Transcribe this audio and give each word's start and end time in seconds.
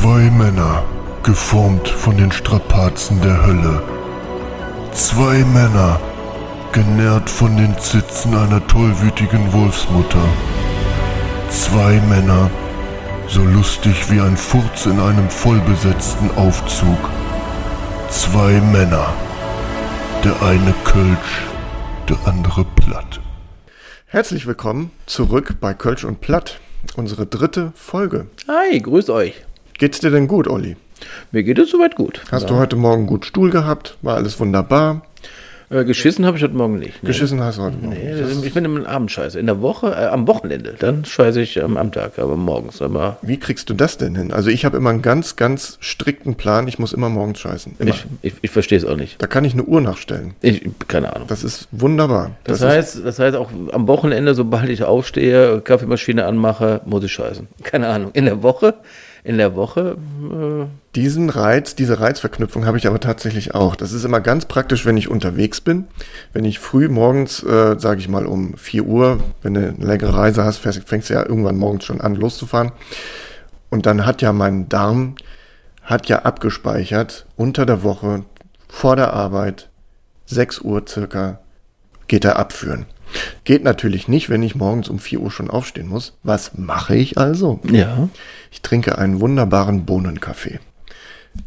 Zwei 0.00 0.30
Männer, 0.30 0.82
geformt 1.22 1.86
von 1.86 2.16
den 2.16 2.32
Strapazen 2.32 3.20
der 3.20 3.44
Hölle. 3.44 3.82
Zwei 4.92 5.44
Männer, 5.44 6.00
genährt 6.72 7.28
von 7.28 7.54
den 7.54 7.78
Zitzen 7.78 8.34
einer 8.34 8.66
tollwütigen 8.66 9.52
Wolfsmutter. 9.52 10.26
Zwei 11.50 12.00
Männer, 12.08 12.50
so 13.28 13.44
lustig 13.44 14.10
wie 14.10 14.22
ein 14.22 14.38
Furz 14.38 14.86
in 14.86 14.98
einem 14.98 15.28
vollbesetzten 15.28 16.30
Aufzug. 16.34 17.10
Zwei 18.08 18.58
Männer, 18.72 19.12
der 20.24 20.40
eine 20.40 20.72
Kölsch, 20.82 21.42
der 22.08 22.16
andere 22.24 22.64
Platt. 22.64 23.20
Herzlich 24.06 24.46
willkommen 24.46 24.92
zurück 25.04 25.56
bei 25.60 25.74
Kölsch 25.74 26.04
und 26.04 26.22
Platt, 26.22 26.58
unsere 26.96 27.26
dritte 27.26 27.72
Folge. 27.74 28.28
Hi, 28.48 28.80
grüß 28.80 29.10
euch. 29.10 29.44
Geht's 29.80 29.98
dir 29.98 30.10
denn 30.10 30.28
gut, 30.28 30.46
Olli? 30.46 30.76
Mir 31.32 31.42
geht 31.42 31.58
es 31.58 31.70
soweit 31.70 31.96
gut. 31.96 32.20
Hast 32.30 32.50
du 32.50 32.56
heute 32.56 32.76
Morgen 32.76 33.06
gut 33.06 33.24
Stuhl 33.24 33.48
gehabt? 33.48 33.96
War 34.02 34.16
alles 34.16 34.38
wunderbar? 34.38 35.06
Äh, 35.70 35.86
geschissen 35.86 36.26
habe 36.26 36.36
ich 36.36 36.42
heute 36.42 36.52
Morgen 36.52 36.78
nicht. 36.78 37.02
Nee. 37.02 37.06
Geschissen 37.06 37.40
hast 37.42 37.56
du 37.56 37.62
heute 37.62 37.78
Morgen. 37.78 37.96
Nee, 37.96 38.20
das- 38.20 38.42
ich 38.44 38.52
bin 38.52 38.66
im 38.66 38.84
Abendscheiße. 38.84 39.40
In 39.40 39.46
der 39.46 39.62
Woche, 39.62 39.86
äh, 39.92 40.08
am 40.08 40.28
Wochenende. 40.28 40.74
Dann 40.78 41.06
scheiße 41.06 41.40
ich 41.40 41.56
ähm, 41.56 41.78
am 41.78 41.92
Tag, 41.92 42.18
aber 42.18 42.36
morgens. 42.36 42.82
Aber 42.82 43.16
Wie 43.22 43.38
kriegst 43.38 43.70
du 43.70 43.74
das 43.74 43.96
denn 43.96 44.14
hin? 44.16 44.32
Also 44.34 44.50
ich 44.50 44.66
habe 44.66 44.76
immer 44.76 44.90
einen 44.90 45.00
ganz, 45.00 45.36
ganz 45.36 45.78
strikten 45.80 46.34
Plan. 46.34 46.68
Ich 46.68 46.78
muss 46.78 46.92
immer 46.92 47.08
morgens 47.08 47.40
scheißen. 47.40 47.76
Immer. 47.78 47.88
ich, 47.88 48.04
ich, 48.20 48.34
ich 48.42 48.50
verstehe 48.50 48.76
es 48.76 48.84
auch 48.84 48.96
nicht. 48.96 49.22
Da 49.22 49.26
kann 49.28 49.46
ich 49.46 49.54
eine 49.54 49.62
Uhr 49.62 49.80
nachstellen. 49.80 50.34
Ich, 50.42 50.60
keine 50.88 51.16
Ahnung. 51.16 51.26
Das 51.28 51.42
ist 51.42 51.68
wunderbar. 51.70 52.32
Das, 52.44 52.60
ist, 52.60 52.66
heißt, 52.66 53.00
das 53.02 53.18
heißt 53.18 53.34
auch 53.34 53.48
am 53.72 53.88
Wochenende, 53.88 54.34
sobald 54.34 54.68
ich 54.68 54.82
aufstehe, 54.82 55.62
Kaffeemaschine 55.62 56.26
anmache, 56.26 56.82
muss 56.84 57.02
ich 57.02 57.12
scheißen. 57.14 57.48
Keine 57.62 57.86
Ahnung. 57.88 58.10
In 58.12 58.26
der 58.26 58.42
Woche, 58.42 58.74
in 59.22 59.38
der 59.38 59.54
Woche, 59.54 59.96
äh, 60.32 60.66
Diesen 60.96 61.30
Reiz, 61.30 61.76
diese 61.76 62.00
Reizverknüpfung 62.00 62.66
habe 62.66 62.76
ich 62.76 62.88
aber 62.88 62.98
tatsächlich 62.98 63.54
auch. 63.54 63.76
Das 63.76 63.92
ist 63.92 64.04
immer 64.04 64.20
ganz 64.20 64.46
praktisch, 64.46 64.86
wenn 64.86 64.96
ich 64.96 65.08
unterwegs 65.08 65.60
bin. 65.60 65.86
Wenn 66.32 66.44
ich 66.44 66.58
früh 66.58 66.88
morgens, 66.88 67.44
äh, 67.44 67.78
sage 67.78 68.00
ich 68.00 68.08
mal 68.08 68.26
um 68.26 68.56
4 68.56 68.84
Uhr, 68.84 69.20
wenn 69.42 69.54
du 69.54 69.60
eine 69.60 69.86
längere 69.86 70.16
Reise 70.16 70.44
hast, 70.44 70.58
fängst 70.58 71.10
du 71.10 71.14
ja 71.14 71.24
irgendwann 71.24 71.58
morgens 71.58 71.84
schon 71.84 72.00
an 72.00 72.16
loszufahren. 72.16 72.72
Und 73.68 73.86
dann 73.86 74.04
hat 74.04 74.20
ja 74.20 74.32
mein 74.32 74.68
Darm, 74.68 75.14
hat 75.82 76.08
ja 76.08 76.22
abgespeichert, 76.22 77.26
unter 77.36 77.66
der 77.66 77.84
Woche, 77.84 78.24
vor 78.68 78.96
der 78.96 79.12
Arbeit, 79.12 79.68
6 80.26 80.60
Uhr 80.60 80.82
circa, 80.88 81.38
geht 82.08 82.24
er 82.24 82.36
abführen. 82.36 82.86
Geht 83.44 83.64
natürlich 83.64 84.08
nicht, 84.08 84.28
wenn 84.30 84.42
ich 84.42 84.54
morgens 84.54 84.88
um 84.88 84.98
4 84.98 85.20
Uhr 85.20 85.30
schon 85.30 85.50
aufstehen 85.50 85.88
muss. 85.88 86.14
Was 86.22 86.56
mache 86.56 86.96
ich 86.96 87.18
also? 87.18 87.60
ja. 87.70 88.08
Ich 88.52 88.62
trinke 88.62 88.98
einen 88.98 89.20
wunderbaren 89.20 89.84
Bohnenkaffee. 89.84 90.58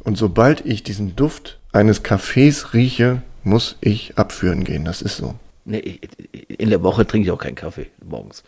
Und 0.03 0.17
sobald 0.17 0.65
ich 0.65 0.83
diesen 0.83 1.15
Duft 1.15 1.59
eines 1.73 2.03
Kaffees 2.03 2.73
rieche, 2.73 3.21
muss 3.43 3.77
ich 3.81 4.17
abführen 4.17 4.63
gehen. 4.63 4.85
Das 4.85 5.01
ist 5.01 5.17
so. 5.17 5.35
Nee, 5.65 5.99
in 6.47 6.69
der 6.69 6.83
Woche 6.83 7.05
trinke 7.05 7.27
ich 7.27 7.31
auch 7.31 7.39
keinen 7.39 7.55
Kaffee 7.55 7.87
morgens. 8.05 8.43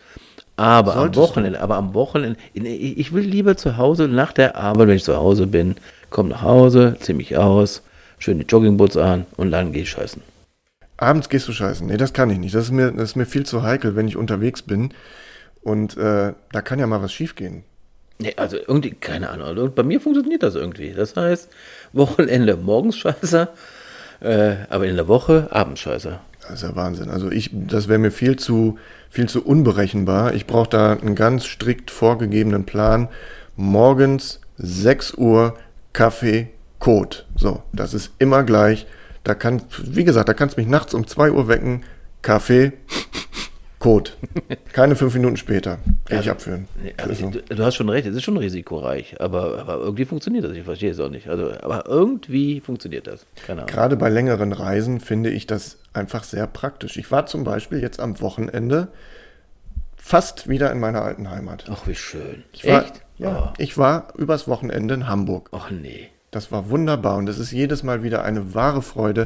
Aber 0.57 0.93
Solltest 0.93 1.17
am 1.17 1.23
Wochenende, 1.29 1.61
aber 1.61 1.75
am 1.75 1.93
Wochenende, 1.93 2.37
ich 2.53 3.13
will 3.13 3.25
lieber 3.25 3.57
zu 3.57 3.77
Hause 3.77 4.07
nach 4.07 4.31
der 4.31 4.55
Arbeit, 4.55 4.87
wenn 4.87 4.95
ich 4.95 5.03
zu 5.03 5.17
Hause 5.17 5.47
bin, 5.47 5.75
komm 6.09 6.29
nach 6.29 6.41
Hause, 6.41 6.95
zieh 7.01 7.13
mich 7.13 7.35
aus, 7.37 7.81
schön 8.19 8.39
die 8.39 8.45
Joggingboots 8.45 8.95
an 8.95 9.25
und 9.35 9.51
dann 9.51 9.73
geh 9.73 9.81
ich 9.81 9.89
scheißen. 9.89 10.21
Abends 10.97 11.29
gehst 11.29 11.47
du 11.47 11.51
scheißen. 11.51 11.87
Nee, 11.87 11.97
das 11.97 12.13
kann 12.13 12.29
ich 12.29 12.39
nicht. 12.39 12.55
Das 12.55 12.65
ist 12.65 12.71
mir, 12.71 12.91
das 12.91 13.11
ist 13.11 13.15
mir 13.15 13.25
viel 13.25 13.45
zu 13.45 13.63
heikel, 13.63 13.95
wenn 13.95 14.07
ich 14.07 14.17
unterwegs 14.17 14.61
bin. 14.61 14.93
Und 15.61 15.97
äh, 15.97 16.33
da 16.51 16.61
kann 16.61 16.79
ja 16.79 16.87
mal 16.87 17.01
was 17.01 17.11
schiefgehen. 17.11 17.63
Nee, 18.19 18.33
also 18.37 18.57
irgendwie, 18.57 18.91
keine 18.91 19.29
Ahnung. 19.29 19.47
Also 19.47 19.69
bei 19.69 19.83
mir 19.83 19.99
funktioniert 19.99 20.43
das 20.43 20.55
irgendwie. 20.55 20.93
Das 20.93 21.15
heißt, 21.15 21.49
Wochenende 21.91 22.55
morgens 22.55 22.97
scheiße, 22.97 23.49
äh, 24.21 24.55
aber 24.69 24.87
in 24.87 24.95
der 24.95 25.07
Woche 25.07 25.49
abends 25.51 25.81
scheiße. 25.81 26.19
Das 26.41 26.51
ist 26.51 26.63
ja 26.63 26.75
Wahnsinn. 26.75 27.09
Also 27.09 27.31
ich, 27.31 27.49
das 27.51 27.87
wäre 27.87 27.99
mir 27.99 28.11
viel 28.11 28.37
zu, 28.37 28.77
viel 29.09 29.27
zu 29.27 29.43
unberechenbar. 29.45 30.33
Ich 30.33 30.45
brauche 30.45 30.69
da 30.69 30.93
einen 30.93 31.15
ganz 31.15 31.45
strikt 31.45 31.91
vorgegebenen 31.91 32.65
Plan. 32.65 33.09
Morgens 33.55 34.39
6 34.57 35.15
Uhr 35.15 35.57
Kaffee, 35.91 36.49
Code. 36.79 37.17
So, 37.35 37.63
das 37.73 37.93
ist 37.93 38.11
immer 38.19 38.43
gleich. 38.43 38.85
Da 39.25 39.35
kann, 39.35 39.61
wie 39.83 40.05
gesagt, 40.05 40.29
da 40.29 40.33
kannst 40.33 40.55
du 40.55 40.61
mich 40.61 40.69
nachts 40.69 40.93
um 40.93 41.05
2 41.05 41.31
Uhr 41.31 41.47
wecken. 41.49 41.83
Kaffee, 42.21 42.71
Code. 43.79 44.11
Keine 44.71 44.95
fünf 44.95 45.13
Minuten 45.15 45.35
später. 45.37 45.79
Kann 46.05 46.19
ich 46.19 46.29
abführen. 46.29 46.67
Nee, 46.81 46.93
Das 46.95 47.03
aber 47.05 47.13
ist 47.13 47.19
so. 47.19 47.29
du, 47.29 47.41
du 47.55 47.63
hast 47.65 47.75
schon 47.75 47.89
recht, 47.89 48.07
es 48.07 48.15
ist 48.15 48.23
schon 48.23 48.37
risikoreich, 48.37 49.19
aber, 49.21 49.59
aber 49.59 49.77
irgendwie 49.77 50.05
funktioniert 50.05 50.43
das. 50.45 50.53
Ich 50.53 50.63
verstehe 50.63 50.91
es 50.91 50.99
auch 50.99 51.09
nicht. 51.09 51.27
Also, 51.27 51.51
aber 51.61 51.85
irgendwie 51.87 52.61
funktioniert 52.61 53.05
das. 53.07 53.25
Keine 53.45 53.61
Ahnung. 53.63 53.71
Gerade 53.73 53.95
bei 53.97 54.09
längeren 54.09 54.53
Reisen 54.53 54.99
finde 54.99 55.29
ich 55.31 55.45
das 55.47 55.77
einfach 55.93 56.23
sehr 56.23 56.47
praktisch. 56.47 56.97
Ich 56.97 57.11
war 57.11 57.25
zum 57.25 57.43
Beispiel 57.43 57.79
jetzt 57.79 57.99
am 57.99 58.21
Wochenende 58.21 58.87
fast 59.97 60.47
wieder 60.47 60.71
in 60.71 60.79
meiner 60.79 61.01
alten 61.01 61.29
Heimat. 61.29 61.65
Ach, 61.69 61.87
wie 61.87 61.95
schön. 61.95 62.43
Ich 62.53 62.65
war, 62.67 62.85
Echt? 62.85 63.01
Ja, 63.17 63.53
ich 63.57 63.77
war 63.77 64.13
übers 64.17 64.47
Wochenende 64.47 64.93
in 64.93 65.07
Hamburg. 65.07 65.49
Ach 65.51 65.69
nee. 65.71 66.09
Das 66.35 66.51
war 66.51 66.69
wunderbar 66.69 67.15
und 67.15 67.29
es 67.29 67.39
ist 67.39 67.51
jedes 67.53 67.81
Mal 67.81 68.03
wieder 68.03 68.25
eine 68.25 68.53
wahre 68.53 68.81
Freude, 68.81 69.23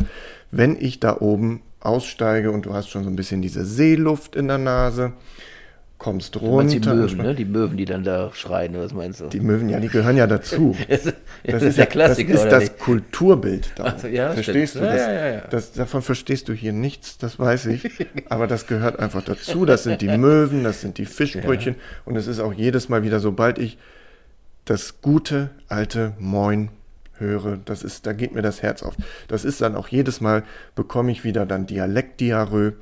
wenn 0.52 0.78
ich 0.80 1.00
da 1.00 1.18
oben 1.20 1.64
aussteige 1.80 2.52
und 2.52 2.68
du 2.68 2.74
hast 2.76 2.90
schon 2.90 3.04
so 3.04 3.10
ein 3.10 3.16
bisschen 3.16 3.42
diese 3.42 3.66
Seeluft 3.66 4.36
in 4.36 4.48
der 4.48 4.60
Nase, 4.60 5.14
kommst 5.98 6.36
Du 6.36 6.56
meinst 6.56 6.76
die 6.76 6.78
runter. 6.78 6.94
Möwen, 6.94 7.18
ne? 7.18 7.34
Die 7.34 7.46
Möwen, 7.46 7.78
die 7.78 7.86
dann 7.86 8.04
da 8.04 8.30
schreien, 8.36 8.76
was 8.78 8.94
meinst 8.94 9.22
du? 9.22 9.26
Die 9.28 9.40
Möwen, 9.40 9.70
ja, 9.70 9.80
die 9.80 9.88
gehören 9.88 10.18
ja 10.18 10.28
dazu. 10.28 10.76
das, 10.88 11.08
ist- 11.08 11.16
Das 11.44 11.64
ist 11.64 11.78
der 11.80 11.88
Klassiker, 11.88 12.34
Das 12.34 12.44
ist 12.44 12.52
das 12.52 12.64
nicht? 12.66 12.80
Kulturbild 12.80 13.72
da. 13.76 13.86
Ach 13.86 13.98
so, 14.00 14.06
ja, 14.08 14.32
verstehst 14.34 14.74
stimmt. 14.76 14.86
du 14.86 14.90
Ja, 14.90 14.94
das, 14.96 15.08
ja, 15.08 15.14
ja, 15.14 15.28
ja. 15.34 15.42
das? 15.50 15.72
Davon 15.72 16.04
verstehst 16.04 16.48
du 16.48 16.54
hier 16.54 16.74
nichts, 16.74 17.18
das 17.18 17.40
weiß 17.40 17.66
ich. 17.66 17.90
Aber 18.30 18.46
das 18.46 18.68
gehört 18.68 19.00
einfach 19.00 19.24
dazu. 19.24 19.66
Das 19.66 19.82
sind 19.82 20.02
die 20.02 20.16
Möwen, 20.16 20.64
das 20.64 20.82
sind 20.82 21.00
die 21.00 21.08
Fischbrötchen. 21.08 21.74
Und 22.06 22.18
es 22.18 22.28
ist 22.28 22.40
auch 22.40 22.54
jedes 22.54 22.88
Mal 22.88 23.02
wieder, 23.02 23.20
sobald 23.20 23.58
ich 23.58 23.80
das 24.66 25.02
gute 25.02 25.50
alte 25.70 26.14
Moin 26.20 26.70
höre, 27.20 27.58
das 27.58 27.84
ist, 27.84 28.06
da 28.06 28.14
geht 28.14 28.34
mir 28.34 28.42
das 28.42 28.62
Herz 28.62 28.84
auf. 28.84 28.96
Das 29.28 29.46
ist 29.46 29.62
dann 29.62 29.76
auch 29.76 29.88
jedes 29.88 30.22
Mal, 30.22 30.44
bekomme 30.76 31.12
ich 31.12 31.24
wieder 31.24 31.46
dann 31.46 31.66
Dialektdiarrhoe, 31.66 32.74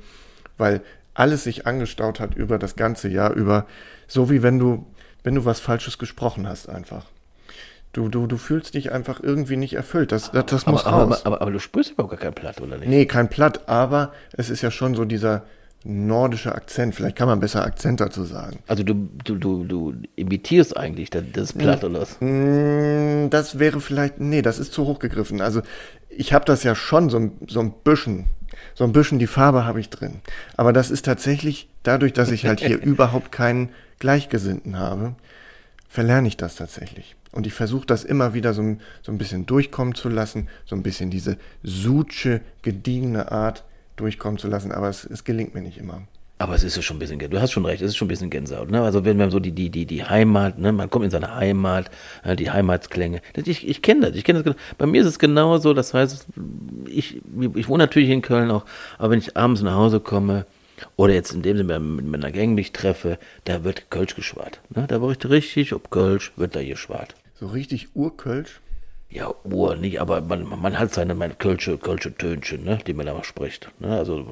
weil 0.56 0.82
alles 1.14 1.44
sich 1.44 1.66
angestaut 1.66 2.20
hat 2.20 2.34
über 2.34 2.58
das 2.58 2.76
ganze 2.76 3.08
Jahr 3.08 3.32
über, 3.32 3.66
so 4.06 4.30
wie 4.30 4.42
wenn 4.42 4.58
du, 4.58 4.86
wenn 5.24 5.34
du 5.34 5.44
was 5.44 5.60
Falsches 5.60 5.98
gesprochen 5.98 6.48
hast 6.48 6.68
einfach. 6.68 7.06
Du, 7.92 8.08
du, 8.08 8.26
du 8.26 8.36
fühlst 8.36 8.74
dich 8.74 8.92
einfach 8.92 9.20
irgendwie 9.22 9.56
nicht 9.56 9.74
erfüllt. 9.74 10.12
Das, 10.12 10.30
das, 10.30 10.46
das 10.46 10.66
muss 10.66 10.84
aber, 10.84 10.96
aber, 10.96 11.04
raus. 11.10 11.26
aber, 11.26 11.36
aber, 11.36 11.42
aber 11.42 11.50
du 11.52 11.58
spürst 11.58 11.92
überhaupt 11.92 12.10
gar 12.12 12.20
kein 12.20 12.34
Platt, 12.34 12.60
oder 12.60 12.78
nicht? 12.78 12.88
Nee, 12.88 13.06
kein 13.06 13.28
Platt, 13.28 13.68
aber 13.68 14.12
es 14.32 14.50
ist 14.50 14.62
ja 14.62 14.70
schon 14.70 14.94
so 14.94 15.04
dieser 15.04 15.42
nordische 15.84 16.54
Akzent. 16.54 16.94
Vielleicht 16.94 17.16
kann 17.16 17.28
man 17.28 17.40
besser 17.40 17.64
Akzent 17.64 18.00
dazu 18.00 18.24
sagen. 18.24 18.58
Also 18.66 18.82
du, 18.82 18.94
du, 19.24 19.36
du, 19.36 19.64
du 19.64 19.94
imitierst 20.16 20.76
eigentlich 20.76 21.10
das, 21.10 21.24
das 21.32 21.52
Platt, 21.52 21.84
oder 21.84 22.00
was? 22.00 22.16
Mm, 22.20 23.30
Das 23.30 23.58
wäre 23.58 23.80
vielleicht, 23.80 24.20
nee, 24.20 24.42
das 24.42 24.58
ist 24.58 24.72
zu 24.72 24.86
hoch 24.86 24.98
gegriffen. 24.98 25.40
Also 25.40 25.62
ich 26.10 26.32
habe 26.32 26.44
das 26.44 26.62
ja 26.64 26.74
schon 26.74 27.10
so, 27.10 27.18
ein- 27.18 27.32
so 27.46 27.60
ein 27.60 27.72
bisschen, 27.84 28.26
so 28.74 28.84
ein 28.84 28.92
bisschen 28.92 29.18
die 29.18 29.26
Farbe 29.28 29.64
habe 29.64 29.80
ich 29.80 29.88
drin. 29.90 30.20
Aber 30.56 30.72
das 30.72 30.90
ist 30.90 31.04
tatsächlich 31.04 31.68
dadurch, 31.84 32.12
dass 32.12 32.30
ich 32.32 32.44
halt 32.46 32.60
hier 32.60 32.78
überhaupt 32.82 33.30
keinen 33.32 33.70
Gleichgesinnten 34.00 34.78
habe, 34.78 35.14
verlerne 35.88 36.28
ich 36.28 36.36
das 36.36 36.56
tatsächlich. 36.56 37.14
Und 37.30 37.46
ich 37.46 37.52
versuche 37.52 37.86
das 37.86 38.04
immer 38.04 38.34
wieder 38.34 38.52
so, 38.52 38.62
ein- 38.62 38.80
so 39.02 39.12
ein 39.12 39.18
bisschen 39.18 39.46
durchkommen 39.46 39.94
zu 39.94 40.08
lassen, 40.08 40.48
so 40.66 40.74
ein 40.74 40.82
bisschen 40.82 41.10
diese 41.10 41.36
sutsche, 41.62 42.40
gediegene 42.62 43.30
Art 43.30 43.64
durchkommen 44.00 44.38
zu 44.38 44.48
lassen, 44.48 44.72
aber 44.72 44.88
es, 44.88 45.04
es 45.04 45.24
gelingt 45.24 45.54
mir 45.54 45.62
nicht 45.62 45.78
immer. 45.78 46.02
Aber 46.40 46.54
es 46.54 46.62
ist 46.62 46.76
ja 46.76 46.82
schon 46.82 46.96
ein 46.96 47.00
bisschen, 47.00 47.18
du 47.18 47.40
hast 47.40 47.50
schon 47.50 47.66
recht, 47.66 47.82
es 47.82 47.90
ist 47.90 47.96
schon 47.96 48.06
ein 48.06 48.10
bisschen 48.10 48.30
Gänsehaut. 48.30 48.70
Ne? 48.70 48.80
Also 48.80 49.04
wenn 49.04 49.16
man 49.16 49.30
so 49.30 49.40
die, 49.40 49.50
die, 49.50 49.70
die, 49.70 49.86
die 49.86 50.04
Heimat, 50.04 50.56
ne? 50.58 50.70
man 50.72 50.88
kommt 50.88 51.04
in 51.04 51.10
seine 51.10 51.34
Heimat, 51.34 51.90
äh, 52.22 52.36
die 52.36 52.50
Heimatsklänge. 52.50 53.20
Ich 53.44 53.66
ich 53.66 53.82
kenne 53.82 54.06
das, 54.06 54.16
ich 54.16 54.22
kenne 54.22 54.38
das. 54.38 54.44
genau. 54.44 54.56
Bei 54.78 54.86
mir 54.86 55.00
ist 55.00 55.08
es 55.08 55.18
genauso, 55.18 55.74
das 55.74 55.94
heißt, 55.94 56.28
ich, 56.86 57.20
ich 57.56 57.68
wohne 57.68 57.82
natürlich 57.82 58.10
in 58.10 58.22
Köln 58.22 58.52
auch, 58.52 58.64
aber 58.98 59.10
wenn 59.10 59.18
ich 59.18 59.36
abends 59.36 59.62
nach 59.62 59.74
Hause 59.74 59.98
komme, 59.98 60.46
oder 60.96 61.12
jetzt 61.12 61.32
in 61.32 61.42
dem 61.42 61.56
Sinne 61.56 61.80
mit 61.80 62.06
meiner 62.06 62.30
Gang 62.30 62.54
mich 62.54 62.70
treffe, 62.70 63.18
da 63.44 63.64
wird 63.64 63.90
Kölsch 63.90 64.14
geschwart. 64.14 64.60
Ne? 64.74 64.86
Da 64.86 65.02
wird 65.02 65.28
richtig, 65.28 65.72
ob 65.72 65.90
Kölsch, 65.90 66.32
wird 66.36 66.54
da 66.54 66.62
geschwart. 66.62 67.16
So 67.34 67.46
richtig 67.46 67.88
urkölsch. 67.96 68.60
Ja, 69.10 69.32
Uhr 69.44 69.76
nicht, 69.76 70.00
aber 70.00 70.20
man, 70.20 70.46
man 70.60 70.78
hat 70.78 70.92
seine 70.92 71.14
meine 71.14 71.34
Kölsche, 71.34 71.78
Kölsche 71.78 72.14
Tönchen, 72.14 72.64
ne, 72.64 72.78
die 72.86 72.92
man 72.92 73.06
da 73.06 73.24
spricht. 73.24 73.70
Ne? 73.80 73.96
Also 73.96 74.26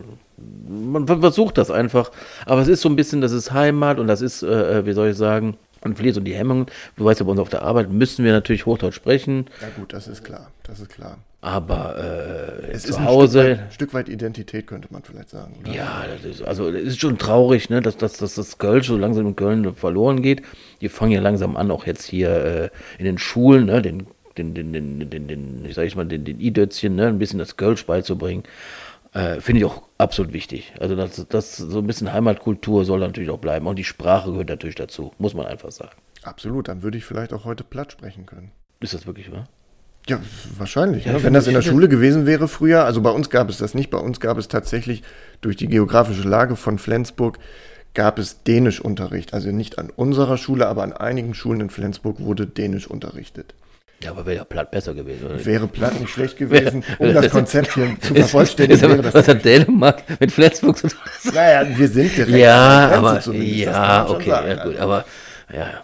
man 0.69 1.06
versucht 1.06 1.56
das 1.56 1.70
einfach. 1.70 2.11
Aber 2.44 2.61
es 2.61 2.69
ist 2.69 2.82
so 2.82 2.88
ein 2.90 2.96
bisschen, 2.96 3.23
das 3.23 3.32
ist 3.32 3.52
Heimat 3.52 3.99
und 3.99 4.06
das 4.06 4.20
ist, 4.20 4.43
äh, 4.43 4.84
wie 4.84 4.93
soll 4.93 5.08
ich 5.11 5.17
sagen, 5.17 5.56
Man 5.84 5.94
verliert 5.94 6.14
so 6.17 6.20
die 6.20 6.34
Hemmungen. 6.34 6.67
Du 6.96 7.05
weißt 7.05 7.20
ja, 7.20 7.25
bei 7.26 7.31
uns 7.31 7.40
auf 7.40 7.49
der 7.49 7.62
Arbeit 7.62 7.90
müssen 7.90 8.25
wir 8.25 8.32
natürlich 8.32 8.67
Hochdeutsch 8.67 8.96
sprechen, 8.96 9.46
Ja 9.62 9.69
gut, 9.78 9.93
das 9.93 10.08
ist 10.08 10.25
klar, 10.25 10.50
das 10.64 10.81
ist 10.81 10.90
klar. 10.90 11.19
aber 11.43 11.96
äh, 11.96 12.73
Es 12.73 12.82
zu 12.82 12.90
ist 12.90 12.96
ein 12.99 13.05
Hause. 13.06 13.40
Stück 13.40 13.50
weit, 13.58 13.61
ein 13.67 13.73
Stück 13.73 13.94
weit 13.94 14.08
Identität, 14.08 14.67
könnte 14.67 14.88
man 14.90 15.02
vielleicht 15.05 15.31
sagen. 15.31 15.55
Oder? 15.62 15.73
Ja, 15.73 16.05
das 16.12 16.25
ist, 16.25 16.43
also 16.43 16.69
es 16.70 16.82
ist 16.88 17.00
schon 17.00 17.19
traurig, 17.19 17.70
ne, 17.70 17.81
dass, 17.82 17.96
dass, 17.96 18.14
dass 18.19 18.34
das 18.34 18.58
Kölsch 18.58 18.88
so 18.88 18.96
langsam 18.96 19.26
in 19.26 19.37
Köln 19.37 19.75
verloren 19.75 20.23
geht. 20.23 20.43
Die 20.81 20.88
fangen 20.88 21.12
ja 21.12 21.20
langsam 21.20 21.56
an, 21.56 21.70
auch 21.70 21.87
jetzt 21.87 22.05
hier 22.05 22.31
äh, 22.31 22.70
in 22.99 23.05
den 23.05 23.19
Schulen, 23.19 23.67
ne, 23.67 23.81
den, 23.81 24.06
den, 24.38 24.55
den, 24.55 24.73
den, 24.73 25.11
den, 25.11 25.29
den 25.29 25.65
ich 25.65 25.75
sag 25.75 25.85
ich 25.85 25.97
mal, 25.97 26.06
den, 26.06 26.25
den 26.25 26.41
I-Dötzchen, 26.41 26.94
ne, 26.94 27.09
ein 27.09 27.19
bisschen 27.19 27.38
das 27.38 27.56
Kölsch 27.56 27.87
beizubringen. 27.87 28.44
Äh, 29.12 29.41
Finde 29.41 29.61
ich 29.61 29.65
auch 29.65 29.83
absolut 29.99 30.33
wichtig. 30.33 30.75
Also 30.79 30.94
das, 30.94 31.27
das 31.29 31.56
so 31.56 31.79
ein 31.79 31.87
bisschen 31.87 32.12
Heimatkultur 32.12 32.85
soll 32.85 33.00
natürlich 33.00 33.31
auch 33.31 33.38
bleiben. 33.38 33.67
Und 33.67 33.77
die 33.77 33.85
Sprache 33.85 34.31
gehört 34.31 34.49
natürlich 34.49 34.75
dazu, 34.75 35.12
muss 35.19 35.35
man 35.35 35.47
einfach 35.47 35.71
sagen. 35.71 35.97
Absolut, 36.23 36.69
dann 36.69 36.83
würde 36.83 36.99
ich 36.99 37.05
vielleicht 37.05 37.33
auch 37.33 37.44
heute 37.44 37.65
platt 37.65 37.93
sprechen 37.93 38.27
können. 38.27 38.50
Ist 38.81 38.94
das 38.94 39.06
wirklich 39.06 39.33
wahr? 39.33 39.49
Ja, 40.09 40.21
wahrscheinlich. 40.56 41.06
Ja, 41.06 41.15
ne? 41.15 41.23
Wenn 41.23 41.35
das 41.35 41.47
in 41.47 41.55
der 41.55 41.62
Schule 41.62 41.88
gewesen 41.88 42.27
wäre 42.27 42.47
früher, 42.47 42.85
also 42.85 43.00
bei 43.00 43.11
uns 43.11 43.31
gab 43.31 43.49
es 43.49 43.59
das 43.59 43.75
nicht, 43.75 43.91
bei 43.91 43.99
uns 43.99 44.21
gab 44.21 44.38
es 44.38 44.49
tatsächlich 44.49 45.03
durch 45.41 45.56
die 45.56 45.67
geografische 45.67 46.29
Lage 46.29 46.56
von 46.56 46.79
Flensburg 46.79 47.38
gab 47.94 48.19
es 48.19 48.43
Dänischunterricht. 48.44 49.35
Also 49.35 49.50
nicht 49.50 49.79
an 49.79 49.91
unserer 49.91 50.37
Schule, 50.37 50.69
aber 50.69 50.83
an 50.83 50.93
einigen 50.93 51.35
Schulen 51.35 51.62
in 51.62 51.71
Flensburg 51.71 52.21
wurde 52.21 52.47
Dänisch 52.47 52.87
unterrichtet. 52.87 53.55
Ja, 54.02 54.10
aber 54.10 54.26
wäre 54.26 54.37
ja 54.37 54.44
platt 54.44 54.70
besser 54.70 54.93
gewesen, 54.94 55.25
oder? 55.26 55.44
Wäre 55.44 55.66
platt 55.69 55.98
nicht 55.98 56.10
schlecht 56.12 56.37
gewesen, 56.38 56.84
um 56.98 57.14
das 57.14 57.31
Konzept 57.31 57.75
hier 57.75 57.96
zu 58.00 58.14
vervollständigen. 58.14 58.90
Ist 58.90 59.04
das 59.04 59.14
was 59.14 59.28
hat 59.28 59.44
Dänemark 59.44 60.02
mit 60.20 60.32
Flensburg 60.32 60.76
zu 60.76 60.88
tun? 60.88 60.98
naja, 61.32 61.66
wir 61.76 61.88
sind 61.88 62.16
direkt 62.16 62.37
Ja, 62.37 62.90
aber 62.90 63.20
ja, 63.32 64.06
okay, 64.08 64.31
sagen. 64.31 64.48
ja, 64.48 64.54
gut, 64.64 64.76
Also, 64.76 64.78
aber 64.82 65.04
ja, 65.52 65.82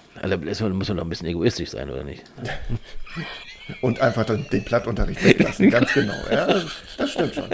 es 0.51 0.61
muss 0.61 0.89
man 0.89 0.97
doch 0.99 1.05
ein 1.05 1.09
bisschen 1.09 1.27
egoistisch 1.29 1.71
sein, 1.71 1.89
oder 1.91 2.05
nicht? 2.05 2.23
Und 3.81 4.01
einfach 4.01 4.25
den, 4.25 4.47
den 4.51 4.65
Plattunterricht 4.65 5.25
weglassen, 5.25 5.71
ganz 5.71 5.93
genau. 5.95 6.13
Ja, 6.31 6.47
das, 6.47 6.65
das 6.99 7.11
stimmt 7.11 7.35
schon. 7.35 7.45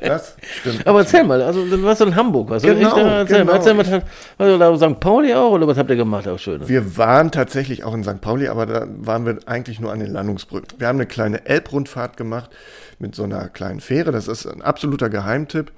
Das 0.00 0.36
stimmt. 0.60 0.86
Aber 0.86 1.00
erzähl 1.00 1.24
mal, 1.24 1.42
also 1.42 1.64
du 1.64 1.82
warst 1.82 2.00
in 2.00 2.14
Hamburg, 2.14 2.48
was 2.48 2.62
Genau, 2.62 2.88
ich 2.88 2.94
da 2.94 3.18
erzählen? 3.18 3.40
genau. 3.46 3.52
Erzähl 3.52 3.74
mal, 3.74 4.02
was, 4.38 4.78
da 4.80 4.88
St. 4.90 5.00
Pauli 5.00 5.34
auch 5.34 5.50
oder 5.50 5.66
was 5.66 5.76
habt 5.76 5.90
ihr 5.90 5.96
gemacht 5.96 6.26
auch 6.28 6.38
schön? 6.38 6.66
Wir 6.68 6.96
waren 6.96 7.30
tatsächlich 7.32 7.84
auch 7.84 7.94
in 7.94 8.04
St. 8.04 8.20
Pauli, 8.20 8.48
aber 8.48 8.66
da 8.66 8.86
waren 8.88 9.26
wir 9.26 9.38
eigentlich 9.46 9.80
nur 9.80 9.92
an 9.92 10.00
den 10.00 10.12
Landungsbrücken. 10.12 10.78
Wir 10.80 10.86
haben 10.88 10.96
eine 10.96 11.06
kleine 11.06 11.44
Elbrundfahrt 11.44 12.16
gemacht 12.16 12.50
mit 12.98 13.14
so 13.14 13.24
einer 13.24 13.48
kleinen 13.48 13.80
Fähre. 13.80 14.12
Das 14.12 14.28
ist 14.28 14.46
ein 14.46 14.62
absoluter 14.62 15.10
Geheimtipp. 15.10 15.72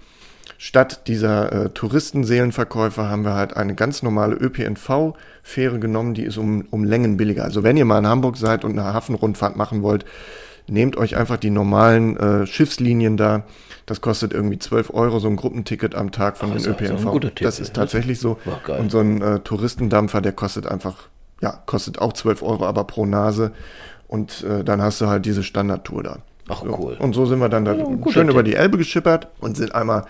Statt 0.66 1.08
dieser 1.08 1.52
äh, 1.52 1.68
Touristenseelenverkäufer 1.68 3.10
haben 3.10 3.22
wir 3.26 3.34
halt 3.34 3.54
eine 3.54 3.74
ganz 3.74 4.02
normale 4.02 4.34
ÖPNV-Fähre 4.34 5.78
genommen, 5.78 6.14
die 6.14 6.22
ist 6.22 6.38
um, 6.38 6.64
um 6.70 6.84
Längen 6.84 7.18
billiger. 7.18 7.44
Also 7.44 7.62
wenn 7.62 7.76
ihr 7.76 7.84
mal 7.84 7.98
in 7.98 8.06
Hamburg 8.06 8.38
seid 8.38 8.64
und 8.64 8.70
eine 8.78 8.94
Hafenrundfahrt 8.94 9.56
machen 9.56 9.82
wollt, 9.82 10.06
nehmt 10.66 10.96
euch 10.96 11.16
einfach 11.16 11.36
die 11.36 11.50
normalen 11.50 12.16
äh, 12.16 12.46
Schiffslinien 12.46 13.18
da. 13.18 13.44
Das 13.84 14.00
kostet 14.00 14.32
irgendwie 14.32 14.58
12 14.58 14.88
Euro, 14.94 15.18
so 15.18 15.28
ein 15.28 15.36
Gruppenticket 15.36 15.94
am 15.94 16.12
Tag 16.12 16.38
von 16.38 16.50
Ach, 16.50 16.56
den 16.56 16.72
ÖPNV. 16.72 17.20
Tipp, 17.20 17.34
das 17.42 17.60
ist 17.60 17.74
tatsächlich 17.74 18.18
so. 18.18 18.38
Und 18.78 18.90
so 18.90 19.00
ein 19.00 19.20
äh, 19.20 19.40
Touristendampfer, 19.40 20.22
der 20.22 20.32
kostet 20.32 20.66
einfach, 20.66 21.08
ja, 21.42 21.62
kostet 21.66 21.98
auch 21.98 22.14
12 22.14 22.42
Euro, 22.42 22.64
aber 22.64 22.84
pro 22.84 23.04
Nase. 23.04 23.52
Und 24.08 24.42
äh, 24.44 24.64
dann 24.64 24.80
hast 24.80 24.98
du 25.02 25.08
halt 25.08 25.26
diese 25.26 25.42
Standardtour 25.42 26.02
da. 26.02 26.18
Ach, 26.48 26.62
So. 26.62 26.78
cool. 26.78 26.96
Und 26.98 27.12
so 27.14 27.26
sind 27.26 27.38
wir 27.40 27.50
dann 27.50 27.66
da 27.66 27.74
Ja, 27.74 27.84
schön 28.10 28.30
über 28.30 28.42
die 28.42 28.54
Elbe 28.54 28.78
geschippert 28.78 29.28
und 29.40 29.58
sind 29.58 29.74
einmal 29.74 30.06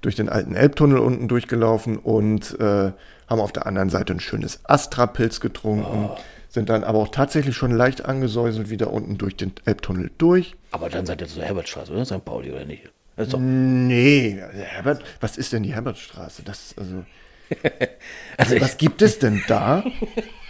durch 0.00 0.14
den 0.14 0.28
alten 0.28 0.54
Elbtunnel 0.54 0.98
unten 0.98 1.28
durchgelaufen 1.28 1.96
und 1.96 2.58
äh, 2.60 2.92
haben 3.28 3.40
auf 3.40 3.52
der 3.52 3.66
anderen 3.66 3.90
Seite 3.90 4.12
ein 4.12 4.20
schönes 4.20 4.60
Astra-Pilz 4.64 5.40
getrunken. 5.40 6.10
Oh. 6.10 6.16
Sind 6.48 6.68
dann 6.68 6.84
aber 6.84 6.98
auch 6.98 7.08
tatsächlich 7.08 7.56
schon 7.56 7.72
leicht 7.72 8.04
angesäuselt 8.04 8.70
wieder 8.70 8.92
unten 8.92 9.18
durch 9.18 9.36
den 9.36 9.52
Elbtunnel 9.64 10.10
durch. 10.16 10.54
Aber 10.70 10.88
dann 10.88 11.04
seid 11.04 11.20
ihr 11.20 11.26
zur 11.26 11.42
Herbertstraße, 11.42 11.92
oder? 11.92 12.04
St. 12.04 12.24
Pauli, 12.24 12.50
oder 12.50 12.64
nicht? 12.64 12.90
Doch, 13.16 13.38
Nee, 13.38 14.38
Herbert, 14.52 15.02
was 15.20 15.38
ist 15.38 15.52
denn 15.52 15.62
die 15.62 15.74
Herbertstraße? 15.74 16.42
Das, 16.44 16.74
also, 16.78 17.04
also, 18.36 18.54
ich, 18.54 18.62
was 18.62 18.76
gibt 18.76 19.02
es 19.02 19.18
denn 19.18 19.42
da? 19.48 19.84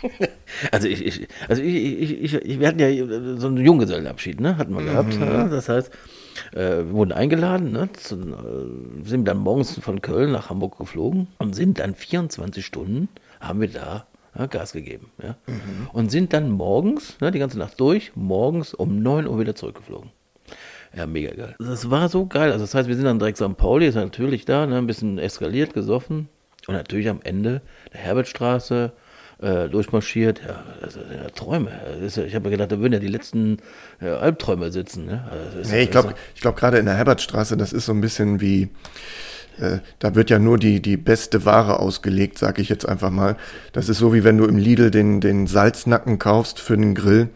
also, 0.73 0.89
ich, 0.89 1.05
ich, 1.05 1.29
also 1.49 1.63
ich, 1.63 1.75
ich, 1.75 2.23
ich, 2.23 2.35
ich, 2.35 2.61
wir 2.61 2.69
hatten 2.69 2.79
ja 2.79 2.89
so 3.39 3.47
einen 3.49 3.65
Junggesellenabschied, 3.65 4.41
ne? 4.41 4.57
Hatten 4.59 4.75
wir 4.75 4.85
gehabt. 4.85 5.15
Ja? 5.15 5.49
Das 5.49 5.69
heißt, 5.69 5.91
äh, 6.53 6.59
wir 6.59 6.93
wurden 6.93 7.13
eingeladen, 7.13 7.73
ne? 7.73 7.91
Zu, 7.93 8.17
äh, 8.17 9.05
sind 9.05 9.27
dann 9.27 9.39
morgens 9.39 9.79
von 9.79 10.01
Köln 10.03 10.33
nach 10.33 10.51
Hamburg 10.51 10.79
geflogen 10.79 11.29
und 11.39 11.55
sind 11.55 11.79
dann 11.79 11.95
24 11.95 12.65
Stunden, 12.65 13.09
haben 13.41 13.61
wir 13.61 13.69
da 13.69 14.07
ja, 14.39 14.47
Gas 14.47 14.73
gegeben. 14.73 15.11
Ja? 15.23 15.37
Und 15.93 16.11
sind 16.11 16.33
dann 16.33 16.51
morgens, 16.51 17.21
ne, 17.21 17.31
die 17.31 17.39
ganze 17.39 17.59
Nacht 17.59 17.81
durch, 17.81 18.13
morgens 18.15 18.75
um 18.75 19.03
9 19.03 19.27
Uhr 19.27 19.39
wieder 19.39 19.55
zurückgeflogen. 19.55 20.11
Ja, 20.95 21.07
mega 21.07 21.35
geil. 21.35 21.55
Das 21.59 21.91
war 21.91 22.09
so 22.09 22.27
geil. 22.27 22.53
Also 22.53 22.65
das 22.65 22.75
heißt, 22.75 22.89
wir 22.89 22.97
sind 22.97 23.05
dann 23.05 23.19
direkt 23.19 23.39
St. 23.39 23.57
Pauli, 23.57 23.87
ist 23.87 23.97
natürlich 23.97 24.45
da, 24.45 24.67
ne, 24.67 24.79
ein 24.79 24.87
bisschen 24.87 25.19
eskaliert, 25.19 25.75
gesoffen. 25.75 26.29
Und 26.67 26.75
natürlich 26.75 27.09
am 27.09 27.21
Ende 27.23 27.63
der 27.93 28.01
Herbertstraße 28.01 28.93
äh, 29.41 29.69
durchmarschiert. 29.69 30.41
Ja, 30.47 30.63
also, 30.83 31.01
ja, 31.01 31.29
Träume. 31.35 31.71
Das 32.01 32.01
ist 32.03 32.19
ich 32.19 32.35
habe 32.35 32.45
mir 32.45 32.51
gedacht, 32.51 32.73
da 32.73 32.79
würden 32.79 32.95
ja 32.95 32.99
die 32.99 33.09
letzten 33.09 33.59
äh, 34.01 34.09
Albträume 34.09 34.71
sitzen. 34.73 35.07
Ne? 35.07 35.25
Also, 35.31 35.45
das 35.59 35.67
ist- 35.67 35.73
Nee, 35.73 35.83
ich 35.83 35.91
das 35.91 36.03
glaube, 36.05 36.19
ich 36.35 36.41
glaub, 36.41 36.57
gerade 36.57 36.79
in 36.79 36.87
der 36.87 36.95
Herbertstraße, 36.95 37.57
das 37.57 37.73
ist 37.73 37.87
so 37.87 37.93
ein 37.93 38.01
bisschen 38.01 38.41
wie, 38.41 38.71
äh, 39.59 39.79
da 39.99 40.15
wird 40.15 40.31
ja 40.31 40.39
nur 40.39 40.59
die, 40.59 40.81
die 40.81 40.97
beste 40.97 41.45
Ware 41.45 41.81
ausgelegt, 41.81 42.39
sag 42.39 42.59
ich 42.59 42.69
jetzt 42.69 42.89
einfach 42.89 43.11
mal. 43.11 43.37
Das 43.73 43.89
ist 43.89 43.99
so, 43.99 44.13
wie 44.15 44.25
wenn 44.25 44.39
du 44.39 44.45
im 44.47 44.57
Lidl 44.57 44.91
den, 44.91 45.21
den 45.21 45.47
Salznacken 45.47 46.19
kaufst 46.19 46.59
für 46.61 46.77
den 46.77 46.95
Grill. 46.95 47.29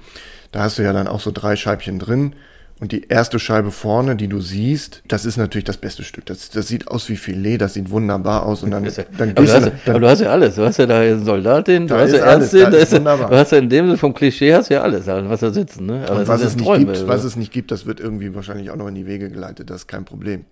Da 0.53 0.63
hast 0.63 0.79
du 0.79 0.83
ja 0.83 0.93
dann 0.93 1.07
auch 1.07 1.21
so 1.21 1.31
drei 1.33 1.55
Scheibchen 1.57 1.99
drin. 1.99 2.35
Und 2.81 2.93
die 2.93 3.07
erste 3.09 3.39
Scheibe 3.39 3.71
vorne, 3.71 4.17
die 4.17 4.27
du 4.27 4.41
siehst, 4.41 5.03
das 5.07 5.27
ist 5.27 5.37
natürlich 5.37 5.65
das 5.65 5.77
beste 5.77 6.03
Stück. 6.03 6.25
Das, 6.25 6.49
das 6.49 6.67
sieht 6.67 6.89
aus 6.89 7.11
wie 7.11 7.17
Filet, 7.17 7.59
das 7.59 7.75
sieht 7.75 7.91
wunderbar 7.91 8.47
aus. 8.47 8.63
Und 8.63 8.71
dann, 8.71 8.85
dann 9.19 9.31
aber, 9.31 9.45
du 9.45 9.53
hast, 9.53 9.67
du, 9.67 9.69
aber 9.69 9.81
dann, 9.85 10.01
du 10.01 10.09
hast 10.09 10.21
ja 10.21 10.31
alles. 10.31 10.55
Du 10.55 10.65
hast 10.65 10.79
ja 10.79 10.87
da 10.87 11.01
eine 11.01 11.19
Soldatin, 11.19 11.87
du 11.87 11.95
hast 11.95 12.13
ja 12.13 12.19
ist 12.19 12.23
alles, 12.23 12.55
Ärztin, 12.55 12.73
da 12.73 12.79
ist 12.79 12.93
wunderbar. 12.93 13.29
du 13.29 13.37
hast 13.37 13.53
ja 13.53 13.59
in 13.59 13.69
dem 13.69 13.85
Sinne 13.85 13.99
vom 13.99 14.15
Klischee 14.15 14.55
hast 14.55 14.71
ja 14.71 14.81
alles, 14.81 15.07
was 15.07 15.41
da 15.41 15.51
sitzen. 15.51 15.85
Ne? 15.85 16.07
Aber 16.09 16.21
und 16.21 16.29
was 16.29 16.43
es, 16.43 16.57
nicht 16.57 16.65
Träume, 16.65 16.87
gibt, 16.87 16.99
oder? 17.01 17.09
was 17.09 17.25
es 17.25 17.37
nicht 17.37 17.53
gibt, 17.53 17.71
das 17.71 17.85
wird 17.85 18.01
irgendwie 18.01 18.35
wahrscheinlich 18.35 18.71
auch 18.71 18.77
noch 18.77 18.89
in 18.89 18.95
die 18.95 19.07
Wege 19.07 19.29
geleitet. 19.29 19.69
Das 19.69 19.83
ist 19.83 19.87
kein 19.87 20.07
Problem. 20.07 20.47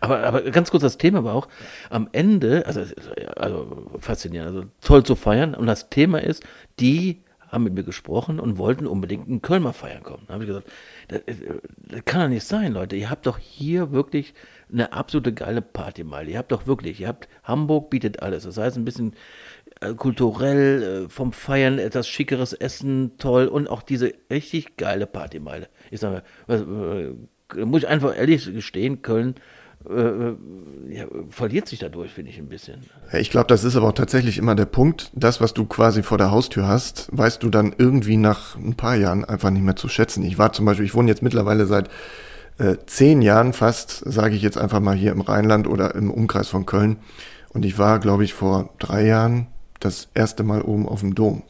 Aber, 0.00 0.24
aber 0.24 0.42
ganz 0.50 0.72
kurz, 0.72 0.82
das 0.82 0.98
Thema 0.98 1.22
war 1.22 1.34
auch 1.34 1.46
am 1.88 2.08
Ende, 2.10 2.64
also, 2.66 2.82
also 3.36 3.86
faszinierend, 4.00 4.48
also 4.48 4.64
toll 4.80 5.04
zu 5.04 5.14
feiern. 5.14 5.54
Und 5.54 5.68
das 5.68 5.88
Thema 5.88 6.20
ist, 6.20 6.42
die 6.80 7.22
haben 7.50 7.64
mit 7.64 7.74
mir 7.74 7.82
gesprochen 7.82 8.40
und 8.40 8.58
wollten 8.58 8.86
unbedingt 8.86 9.28
in 9.28 9.42
Köln 9.42 9.62
mal 9.62 9.72
feiern 9.72 10.02
kommen. 10.02 10.24
Da 10.26 10.34
habe 10.34 10.44
ich 10.44 10.48
gesagt, 10.48 10.70
das, 11.08 11.20
äh, 11.22 11.60
das 11.88 12.04
kann 12.04 12.22
doch 12.22 12.28
nicht 12.28 12.44
sein, 12.46 12.72
Leute. 12.72 12.96
Ihr 12.96 13.10
habt 13.10 13.26
doch 13.26 13.38
hier 13.38 13.92
wirklich 13.92 14.34
eine 14.72 14.92
absolute 14.92 15.32
geile 15.32 15.62
Partymeile. 15.62 16.30
Ihr 16.30 16.38
habt 16.38 16.52
doch 16.52 16.66
wirklich, 16.66 17.00
ihr 17.00 17.08
habt, 17.08 17.28
Hamburg 17.42 17.90
bietet 17.90 18.22
alles. 18.22 18.44
Das 18.44 18.56
heißt, 18.56 18.76
ein 18.76 18.84
bisschen 18.84 19.14
äh, 19.80 19.94
kulturell, 19.94 20.82
äh, 20.82 21.08
vom 21.08 21.32
Feiern 21.32 21.78
etwas 21.78 22.08
schickeres 22.08 22.52
Essen, 22.52 23.16
toll 23.18 23.46
und 23.46 23.68
auch 23.68 23.82
diese 23.82 24.12
richtig 24.30 24.76
geile 24.76 25.06
Partymeile. 25.06 25.68
Ich 25.90 26.00
sage, 26.00 26.22
was, 26.46 26.64
muss 27.56 27.82
ich 27.82 27.88
einfach 27.88 28.16
ehrlich 28.16 28.44
gestehen, 28.52 29.02
Köln 29.02 29.34
äh, 29.88 30.32
ja, 30.88 31.06
verliert 31.30 31.68
sich 31.68 31.78
dadurch, 31.78 32.12
finde 32.12 32.30
ich 32.30 32.38
ein 32.38 32.48
bisschen. 32.48 32.80
Ich 33.12 33.30
glaube, 33.30 33.46
das 33.46 33.64
ist 33.64 33.76
aber 33.76 33.88
auch 33.88 33.94
tatsächlich 33.94 34.38
immer 34.38 34.54
der 34.54 34.66
Punkt. 34.66 35.10
Das, 35.14 35.40
was 35.40 35.54
du 35.54 35.64
quasi 35.64 36.02
vor 36.02 36.18
der 36.18 36.30
Haustür 36.30 36.66
hast, 36.68 37.08
weißt 37.12 37.42
du 37.42 37.48
dann 37.48 37.74
irgendwie 37.78 38.16
nach 38.16 38.56
ein 38.56 38.74
paar 38.74 38.96
Jahren 38.96 39.24
einfach 39.24 39.50
nicht 39.50 39.64
mehr 39.64 39.76
zu 39.76 39.88
schätzen. 39.88 40.22
Ich 40.24 40.38
war 40.38 40.52
zum 40.52 40.66
Beispiel, 40.66 40.84
ich 40.84 40.94
wohne 40.94 41.08
jetzt 41.08 41.22
mittlerweile 41.22 41.66
seit 41.66 41.88
äh, 42.58 42.76
zehn 42.86 43.22
Jahren 43.22 43.52
fast, 43.52 44.02
sage 44.04 44.34
ich 44.34 44.42
jetzt 44.42 44.58
einfach 44.58 44.80
mal 44.80 44.96
hier 44.96 45.12
im 45.12 45.22
Rheinland 45.22 45.66
oder 45.66 45.94
im 45.94 46.10
Umkreis 46.10 46.48
von 46.48 46.66
Köln. 46.66 46.98
Und 47.52 47.64
ich 47.64 47.78
war, 47.78 47.98
glaube 48.00 48.24
ich, 48.24 48.34
vor 48.34 48.70
drei 48.78 49.06
Jahren 49.06 49.46
das 49.80 50.08
erste 50.14 50.42
Mal 50.42 50.60
oben 50.62 50.86
auf 50.86 51.00
dem 51.00 51.14
Dom, 51.14 51.42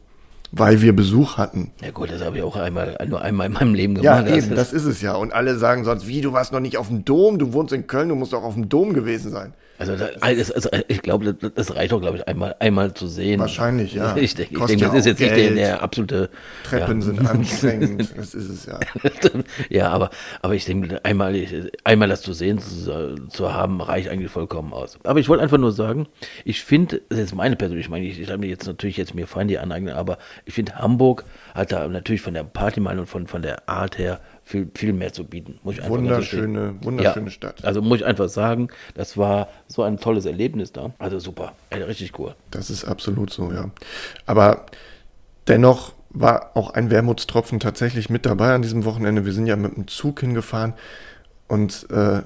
weil 0.52 0.82
wir 0.82 0.94
Besuch 0.94 1.36
hatten. 1.38 1.70
Ja 1.82 1.90
gut, 1.90 2.10
das 2.10 2.22
habe 2.24 2.38
ich 2.38 2.42
auch 2.42 2.56
einmal, 2.56 2.96
nur 3.08 3.22
einmal 3.22 3.46
in 3.46 3.52
meinem 3.52 3.74
Leben 3.74 3.96
Ja, 4.02 4.20
gemacht. 4.20 4.36
eben, 4.36 4.54
das 4.56 4.72
ist 4.72 4.84
es 4.84 5.00
ja. 5.00 5.14
Und 5.14 5.32
alle 5.32 5.56
sagen 5.56 5.84
sonst, 5.84 6.06
wie, 6.08 6.20
du 6.20 6.32
warst 6.32 6.52
noch 6.52 6.60
nicht 6.60 6.76
auf 6.76 6.88
dem 6.88 7.04
Dom, 7.04 7.38
du 7.38 7.52
wohnst 7.52 7.72
in 7.72 7.86
Köln, 7.86 8.08
du 8.08 8.14
musst 8.16 8.32
doch 8.32 8.42
auf 8.42 8.54
dem 8.54 8.68
Dom 8.68 8.92
gewesen 8.92 9.30
sein. 9.30 9.52
Also, 9.80 9.96
da, 9.96 10.10
also, 10.20 10.52
also 10.52 10.68
ich 10.88 11.00
glaube, 11.00 11.32
das, 11.32 11.52
das 11.54 11.74
reicht 11.74 11.92
doch, 11.92 12.02
glaube 12.02 12.18
ich, 12.18 12.28
einmal, 12.28 12.54
einmal 12.58 12.92
zu 12.92 13.06
sehen. 13.06 13.40
Wahrscheinlich, 13.40 13.94
ja. 13.94 14.14
Ich 14.14 14.34
denke, 14.34 14.54
ich 14.54 14.66
denke 14.66 14.84
das 14.84 14.92
ja 14.92 14.98
ist 14.98 15.06
jetzt 15.06 15.16
auch 15.16 15.20
nicht 15.20 15.30
der, 15.30 15.36
Geld. 15.36 15.56
der 15.56 15.82
absolute. 15.82 16.28
Treppen 16.64 17.00
ja. 17.00 17.06
sind 17.06 17.26
anstrengend, 17.26 18.12
das 18.16 18.34
ist 18.34 18.50
es 18.50 18.66
ja. 18.66 18.78
ja, 19.70 19.88
aber, 19.88 20.10
aber 20.42 20.54
ich 20.54 20.66
denke, 20.66 21.02
einmal, 21.02 21.34
einmal 21.82 22.08
das 22.08 22.20
zu 22.20 22.34
sehen 22.34 22.58
zu, 22.58 23.26
zu 23.30 23.54
haben, 23.54 23.80
reicht 23.80 24.10
eigentlich 24.10 24.30
vollkommen 24.30 24.74
aus. 24.74 24.98
Aber 25.02 25.18
ich 25.18 25.30
wollte 25.30 25.42
einfach 25.42 25.56
nur 25.56 25.72
sagen, 25.72 26.08
ich 26.44 26.62
finde, 26.62 27.00
das 27.08 27.18
ist 27.18 27.34
meine 27.34 27.56
persönliche 27.56 27.88
Meinung, 27.90 28.06
ich, 28.06 28.20
ich 28.20 28.28
habe 28.28 28.36
mir 28.36 28.48
jetzt 28.48 28.66
natürlich 28.66 28.98
jetzt 28.98 29.14
mir 29.14 29.26
Feinde 29.26 29.62
aneignen, 29.62 29.94
aber 29.94 30.18
ich 30.44 30.52
finde 30.52 30.74
Hamburg 30.74 31.24
hat 31.54 31.72
da 31.72 31.88
natürlich 31.88 32.20
von 32.20 32.34
der 32.34 32.44
Partymeile 32.44 33.00
und 33.00 33.06
von, 33.06 33.26
von 33.26 33.40
der 33.40 33.66
Art 33.66 33.96
her 33.96 34.20
viel, 34.50 34.68
viel 34.74 34.92
mehr 34.92 35.12
zu 35.12 35.24
bieten. 35.24 35.60
Muss 35.62 35.74
ich 35.74 35.82
einfach 35.82 35.96
mal 35.96 36.02
so. 36.02 36.04
Wunderschöne, 36.10 36.74
wunderschöne 36.82 37.26
Ja. 37.26 37.30
Stadt. 37.30 37.64
Also 37.64 37.80
muss 37.82 38.00
ich 38.00 38.04
einfach 38.04 38.28
sagen, 38.28 38.68
das 38.94 39.16
war 39.16 39.48
so 39.68 39.82
ein 39.84 39.96
tolles 39.98 40.26
Erlebnis 40.26 40.72
da. 40.72 40.92
Also 40.98 41.18
super, 41.20 41.52
Ey, 41.70 41.82
richtig 41.82 42.18
cool. 42.18 42.34
Das 42.50 42.68
ist 42.68 42.84
absolut 42.84 43.30
so, 43.32 43.52
ja. 43.52 43.70
Aber 44.26 44.66
dennoch 45.46 45.92
war 46.10 46.50
auch 46.56 46.70
ein 46.70 46.90
Wermutstropfen 46.90 47.60
tatsächlich 47.60 48.10
mit 48.10 48.26
dabei 48.26 48.52
an 48.52 48.62
diesem 48.62 48.84
Wochenende. 48.84 49.24
Wir 49.24 49.32
sind 49.32 49.46
ja 49.46 49.54
mit 49.54 49.76
dem 49.76 49.86
Zug 49.86 50.20
hingefahren 50.20 50.74
und 51.46 51.86
äh, 51.90 52.22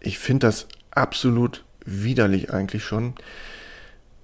ich 0.00 0.20
finde 0.20 0.46
das 0.46 0.68
absolut 0.92 1.64
widerlich 1.84 2.52
eigentlich 2.52 2.84
schon, 2.84 3.14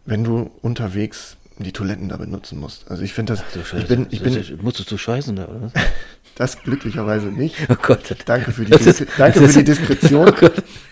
wenn 0.07 0.23
du 0.23 0.53
unterwegs 0.62 1.37
die 1.58 1.73
Toiletten 1.73 2.08
da 2.08 2.16
benutzen 2.16 2.58
musst. 2.58 2.90
Also 2.90 3.02
ich 3.02 3.12
finde 3.12 3.34
das, 3.34 3.44
Du 3.52 3.61
ich 3.78 3.87
bin, 3.87 4.06
ich 4.11 4.23
bin 4.23 4.58
Musstest 4.62 4.90
du 4.90 4.96
scheißen 4.96 5.37
da, 5.37 5.46
oder 5.46 5.62
was? 5.62 5.73
das 6.34 6.62
glücklicherweise 6.62 7.26
nicht. 7.28 7.56
Oh 7.68 7.76
Gott. 7.80 8.16
Danke 8.26 8.50
für 8.52 8.64
die, 8.64 8.73
ist- 8.73 9.06
danke 9.16 9.40
für 9.40 9.62
die 9.62 9.70
ist- 9.70 9.78
Diskretion. 9.80 10.32
Oh. 10.42 10.49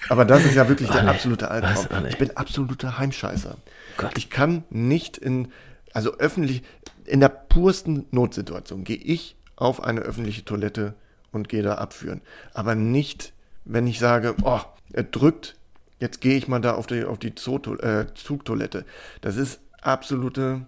Aber 0.09 0.25
das 0.25 0.45
ist 0.45 0.55
ja 0.55 0.69
wirklich 0.69 0.91
Oh, 0.91 0.93
der 0.93 1.05
nee. 1.05 1.09
absolute 1.11 1.51
Albtraum. 1.51 1.87
Oh, 1.91 2.01
nee. 2.03 2.09
Ich 2.11 2.19
bin 2.19 2.37
absoluter 2.37 2.99
Heimscheißer. 2.99 3.57
Gott. 3.97 4.11
Ich 4.17 4.31
kann 4.31 4.65
nicht 4.69 5.17
in, 5.17 5.49
also 5.93 6.19
öffentlich, 6.19 6.63
in 7.07 7.21
der 7.21 7.29
pursten 7.31 8.07
Notsituation 8.11 8.85
gehe 8.85 8.97
ich 8.97 9.37
auf 9.57 9.83
eine 9.83 10.01
öffentliche 10.01 10.45
Toilette 10.45 10.95
und 11.31 11.49
gehe 11.49 11.63
da 11.63 11.77
abführen. 11.77 12.21
Aber 12.53 12.75
nicht, 12.75 13.33
wenn 13.65 13.87
ich 13.87 13.99
sage, 13.99 14.35
oh, 14.43 14.61
er 14.93 15.05
drückt, 15.05 15.57
jetzt 15.99 16.21
gehe 16.21 16.37
ich 16.37 16.47
mal 16.47 16.61
da 16.61 16.75
auf 16.75 16.87
die, 16.87 17.05
auf 17.05 17.19
die 17.19 17.35
Zooto 17.35 17.77
äh, 17.77 18.07
Zugtoilette. 18.15 18.85
Das 19.23 19.37
ist 19.37 19.61
absolute, 19.83 20.63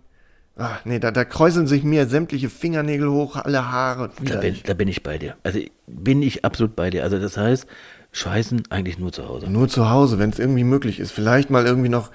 ah, 0.57 0.77
nee, 0.85 0.99
da, 0.99 1.11
da 1.11 1.25
kräuseln 1.25 1.67
sich 1.67 1.83
mir 1.85 2.07
sämtliche 2.07 2.51
Fingernägel 2.51 3.11
hoch, 3.11 3.37
alle 3.37 3.71
Haare. 3.71 4.11
Da 4.23 4.37
bin, 4.37 4.57
da 4.65 4.75
bin 4.75 4.89
ich 4.89 5.03
bei 5.03 5.19
dir. 5.19 5.37
Also 5.43 5.61
bin 5.87 6.23
ich 6.23 6.45
absolut 6.45 6.77
bei 6.77 6.91
dir. 6.91 7.03
Also 7.05 7.19
das 7.19 7.37
heißt, 7.37 7.67
scheißen 8.13 8.65
eigentlich 8.71 8.99
nur 8.99 9.13
zu 9.13 9.29
Hause. 9.29 9.51
Nur 9.51 9.69
zu 9.69 9.91
Hause, 9.91 10.19
wenn 10.19 10.31
es 10.31 10.39
irgendwie 10.39 10.65
möglich 10.65 11.01
ist. 11.01 11.11
Vielleicht 11.11 11.51
mal 11.51 11.67
irgendwie 11.67 11.89
noch, 11.89 12.11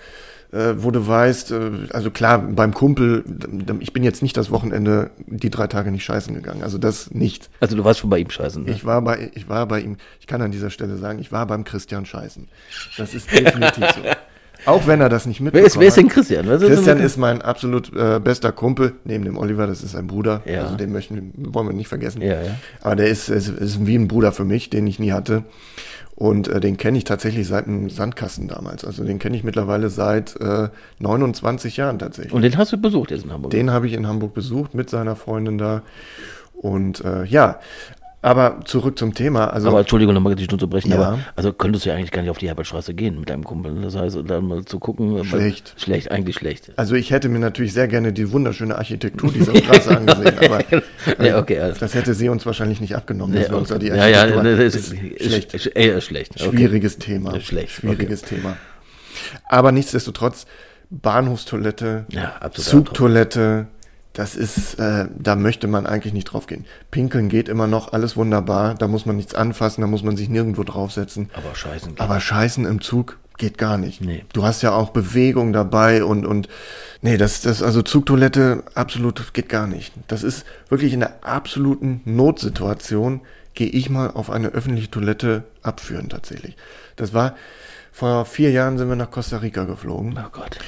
äh, 0.51 0.73
wo 0.77 0.91
du 0.91 1.05
weißt, 1.05 1.51
äh, 1.51 1.71
also 1.91 2.09
klar, 2.09 2.39
beim 2.39 2.73
Kumpel, 2.73 3.23
ich 3.79 3.93
bin 3.93 4.03
jetzt 4.03 4.21
nicht 4.21 4.37
das 4.37 4.49
Wochenende 4.49 5.11
die 5.27 5.49
drei 5.49 5.67
Tage 5.67 5.91
nicht 5.91 6.05
scheißen 6.05 6.33
gegangen. 6.33 6.63
Also 6.63 6.77
das 6.77 7.11
nicht. 7.11 7.49
Also 7.59 7.75
du 7.75 7.83
warst 7.83 7.99
schon 7.99 8.09
bei 8.09 8.19
ihm 8.19 8.29
scheißen. 8.29 8.63
Ne? 8.63 8.71
Ich 8.71 8.85
war 8.85 9.01
bei, 9.01 9.31
ich 9.35 9.49
war 9.49 9.67
bei 9.67 9.81
ihm, 9.81 9.97
ich 10.19 10.27
kann 10.27 10.41
an 10.41 10.51
dieser 10.51 10.69
Stelle 10.69 10.97
sagen, 10.97 11.19
ich 11.19 11.31
war 11.31 11.45
beim 11.45 11.65
Christian 11.65 12.05
scheißen. 12.05 12.47
Das 12.97 13.13
ist 13.13 13.31
definitiv 13.31 13.85
so. 13.91 14.01
Auch 14.65 14.87
wenn 14.87 15.01
er 15.01 15.09
das 15.09 15.25
nicht 15.25 15.39
wer, 15.39 15.45
mitbekommen 15.45 15.67
ist, 15.67 15.79
wer 15.79 15.87
ist 15.87 15.97
denn. 15.97 16.07
Christian? 16.09 16.47
Ist 16.47 16.61
Christian 16.65 16.97
denn- 16.97 17.05
ist 17.05 17.17
mein 17.17 17.41
absolut 17.41 17.91
äh, 17.95 18.19
bester 18.19 18.51
Kumpel, 18.51 18.93
neben 19.03 19.25
dem 19.25 19.37
Oliver, 19.37 19.67
das 19.67 19.83
ist 19.83 19.95
ein 19.95 20.07
Bruder. 20.07 20.41
Ja. 20.45 20.63
Also 20.63 20.75
den 20.75 20.91
möchten, 20.91 21.33
wollen 21.35 21.67
wir 21.67 21.73
nicht 21.73 21.87
vergessen. 21.87 22.21
Ja, 22.21 22.41
ja. 22.41 22.55
Aber 22.81 22.95
der 22.95 23.07
ist, 23.07 23.29
ist, 23.29 23.47
ist 23.49 23.85
wie 23.85 23.95
ein 23.95 24.07
Bruder 24.07 24.31
für 24.31 24.45
mich, 24.45 24.69
den 24.69 24.85
ich 24.87 24.99
nie 24.99 25.11
hatte. 25.11 25.43
Und 26.15 26.49
äh, 26.49 26.59
den 26.59 26.75
kenne 26.75 26.97
ich 26.97 27.05
tatsächlich 27.05 27.47
seit 27.47 27.65
dem 27.65 27.89
Sandkasten 27.89 28.49
damals. 28.49 28.83
Also 28.83 29.05
den 29.05 29.19
kenne 29.19 29.37
ich 29.37 29.45
mittlerweile 29.45 29.89
seit 29.89 30.35
äh, 30.41 30.67
29 30.99 31.77
Jahren 31.77 31.97
tatsächlich. 31.97 32.33
Und 32.33 32.41
den 32.41 32.57
hast 32.57 32.73
du 32.73 32.77
besucht 32.77 33.11
jetzt 33.11 33.23
in 33.23 33.31
Hamburg. 33.31 33.51
Den 33.51 33.71
habe 33.71 33.87
ich 33.87 33.93
in 33.93 34.05
Hamburg 34.05 34.33
besucht 34.33 34.73
mit 34.73 34.89
seiner 34.89 35.15
Freundin 35.15 35.57
da. 35.57 35.81
Und 36.53 37.05
äh, 37.05 37.23
ja, 37.23 37.61
aber 38.21 38.59
zurück 38.65 38.99
zum 38.99 39.13
Thema. 39.13 39.47
Also 39.53 39.69
aber 39.69 39.79
Entschuldigung, 39.79 40.13
nochmal 40.13 40.35
dich 40.35 40.49
nur 40.51 40.59
zu 40.59 40.67
brechen, 40.67 40.91
Ja. 40.91 40.97
aber 40.97 41.19
also 41.35 41.53
könntest 41.53 41.85
du 41.85 41.89
ja 41.89 41.95
eigentlich 41.95 42.11
gar 42.11 42.21
nicht 42.21 42.31
auf 42.31 42.37
die 42.37 42.47
Herbertstraße 42.47 42.93
gehen 42.93 43.19
mit 43.19 43.29
deinem 43.29 43.43
Kumpel. 43.45 43.71
ne? 43.73 43.81
Das 43.81 43.95
heißt, 43.95 44.17
dann 44.27 44.45
mal 44.47 44.65
zu 44.65 44.77
gucken. 44.79 45.13
mal- 45.13 45.23
Schlecht. 45.25 45.73
Schlecht, 45.77 46.11
eigentlich 46.11 46.35
schlecht. 46.35 46.71
Also 46.75 46.95
ich 46.95 47.11
hätte 47.11 47.29
mir 47.29 47.39
natürlich 47.39 47.71
sehr 47.73 47.87
gerne 47.87 48.11
die 48.11 48.31
wunderschöne 48.31 48.77
Architektur 48.77 49.31
dieser 49.31 49.55
Straße 49.55 49.95
angesehen, 49.97 50.35
aber 50.43 50.59
Ja, 51.25 51.39
okay, 51.39 51.59
also. 51.59 51.79
das 51.79 51.93
hätte 51.95 52.13
sie 52.13 52.27
uns 52.29 52.45
wahrscheinlich 52.45 52.81
nicht 52.81 52.95
abgenommen. 52.95 53.35
dass 53.35 53.45
Ja, 53.45 53.51
wir 53.51 53.57
uns 53.57 53.69
da 53.69 53.75
okay. 53.75 53.85
die 53.91 53.95
ja, 53.97 54.07
ja, 54.07 54.27
das 54.27 54.75
ist, 54.75 54.87
schlecht. 55.21 55.53
Ist, 55.53 55.65
eher 55.67 56.01
schlecht. 56.01 56.33
Okay. 56.41 56.49
Schwieriges 56.57 56.97
Thema. 56.97 57.39
Schlecht, 57.39 57.71
Schwieriges 57.71 58.21
Thema. 58.23 58.57
Aber 59.47 59.71
nichtsdestotrotz, 59.71 60.45
Bahnhofstoilette, 60.89 62.05
Ja. 62.09 62.33
Zugtoilette, 62.51 63.67
das 64.19 64.35
ist, 64.35 64.77
äh, 64.79 65.07
da 65.17 65.37
möchte 65.37 65.67
man 65.67 65.85
eigentlich 65.85 66.11
nicht 66.11 66.25
drauf 66.25 66.45
gehen. 66.45 66.65
Pinkeln 66.91 67.29
geht 67.29 67.47
immer 67.47 67.67
noch, 67.67 67.93
alles 67.93 68.17
wunderbar, 68.17 68.75
da 68.75 68.89
muss 68.89 69.05
man 69.05 69.15
nichts 69.15 69.33
anfassen, 69.33 69.79
da 69.79 69.87
muss 69.87 70.03
man 70.03 70.17
sich 70.17 70.27
nirgendwo 70.27 70.65
draufsetzen. 70.65 71.29
Aber 71.31 71.55
scheißen 71.55 71.91
geht. 71.95 72.01
Aber 72.01 72.19
Scheißen 72.19 72.65
im 72.65 72.81
Zug 72.81 73.17
geht 73.37 73.57
gar 73.57 73.77
nicht. 73.77 74.01
Nee. 74.01 74.25
Du 74.33 74.43
hast 74.43 74.61
ja 74.61 74.73
auch 74.73 74.89
Bewegung 74.89 75.53
dabei 75.53 76.03
und, 76.03 76.25
und 76.25 76.49
nee, 77.01 77.15
das, 77.15 77.39
das, 77.39 77.63
also 77.63 77.81
Zugtoilette 77.81 78.65
absolut 78.75 79.33
geht 79.33 79.47
gar 79.47 79.67
nicht. 79.67 79.93
Das 80.09 80.23
ist 80.23 80.45
wirklich 80.67 80.91
in 80.91 80.99
der 80.99 81.23
absoluten 81.23 82.01
Notsituation, 82.03 83.21
gehe 83.53 83.69
ich 83.69 83.89
mal 83.89 84.11
auf 84.11 84.29
eine 84.29 84.49
öffentliche 84.49 84.91
Toilette 84.91 85.45
abführen 85.61 86.09
tatsächlich. 86.09 86.57
Das 86.97 87.13
war, 87.13 87.37
vor 87.93 88.25
vier 88.25 88.51
Jahren 88.51 88.77
sind 88.77 88.89
wir 88.89 88.97
nach 88.97 89.11
Costa 89.11 89.37
Rica 89.37 89.63
geflogen. 89.63 90.19
oh 90.21 90.29
Gott. 90.29 90.59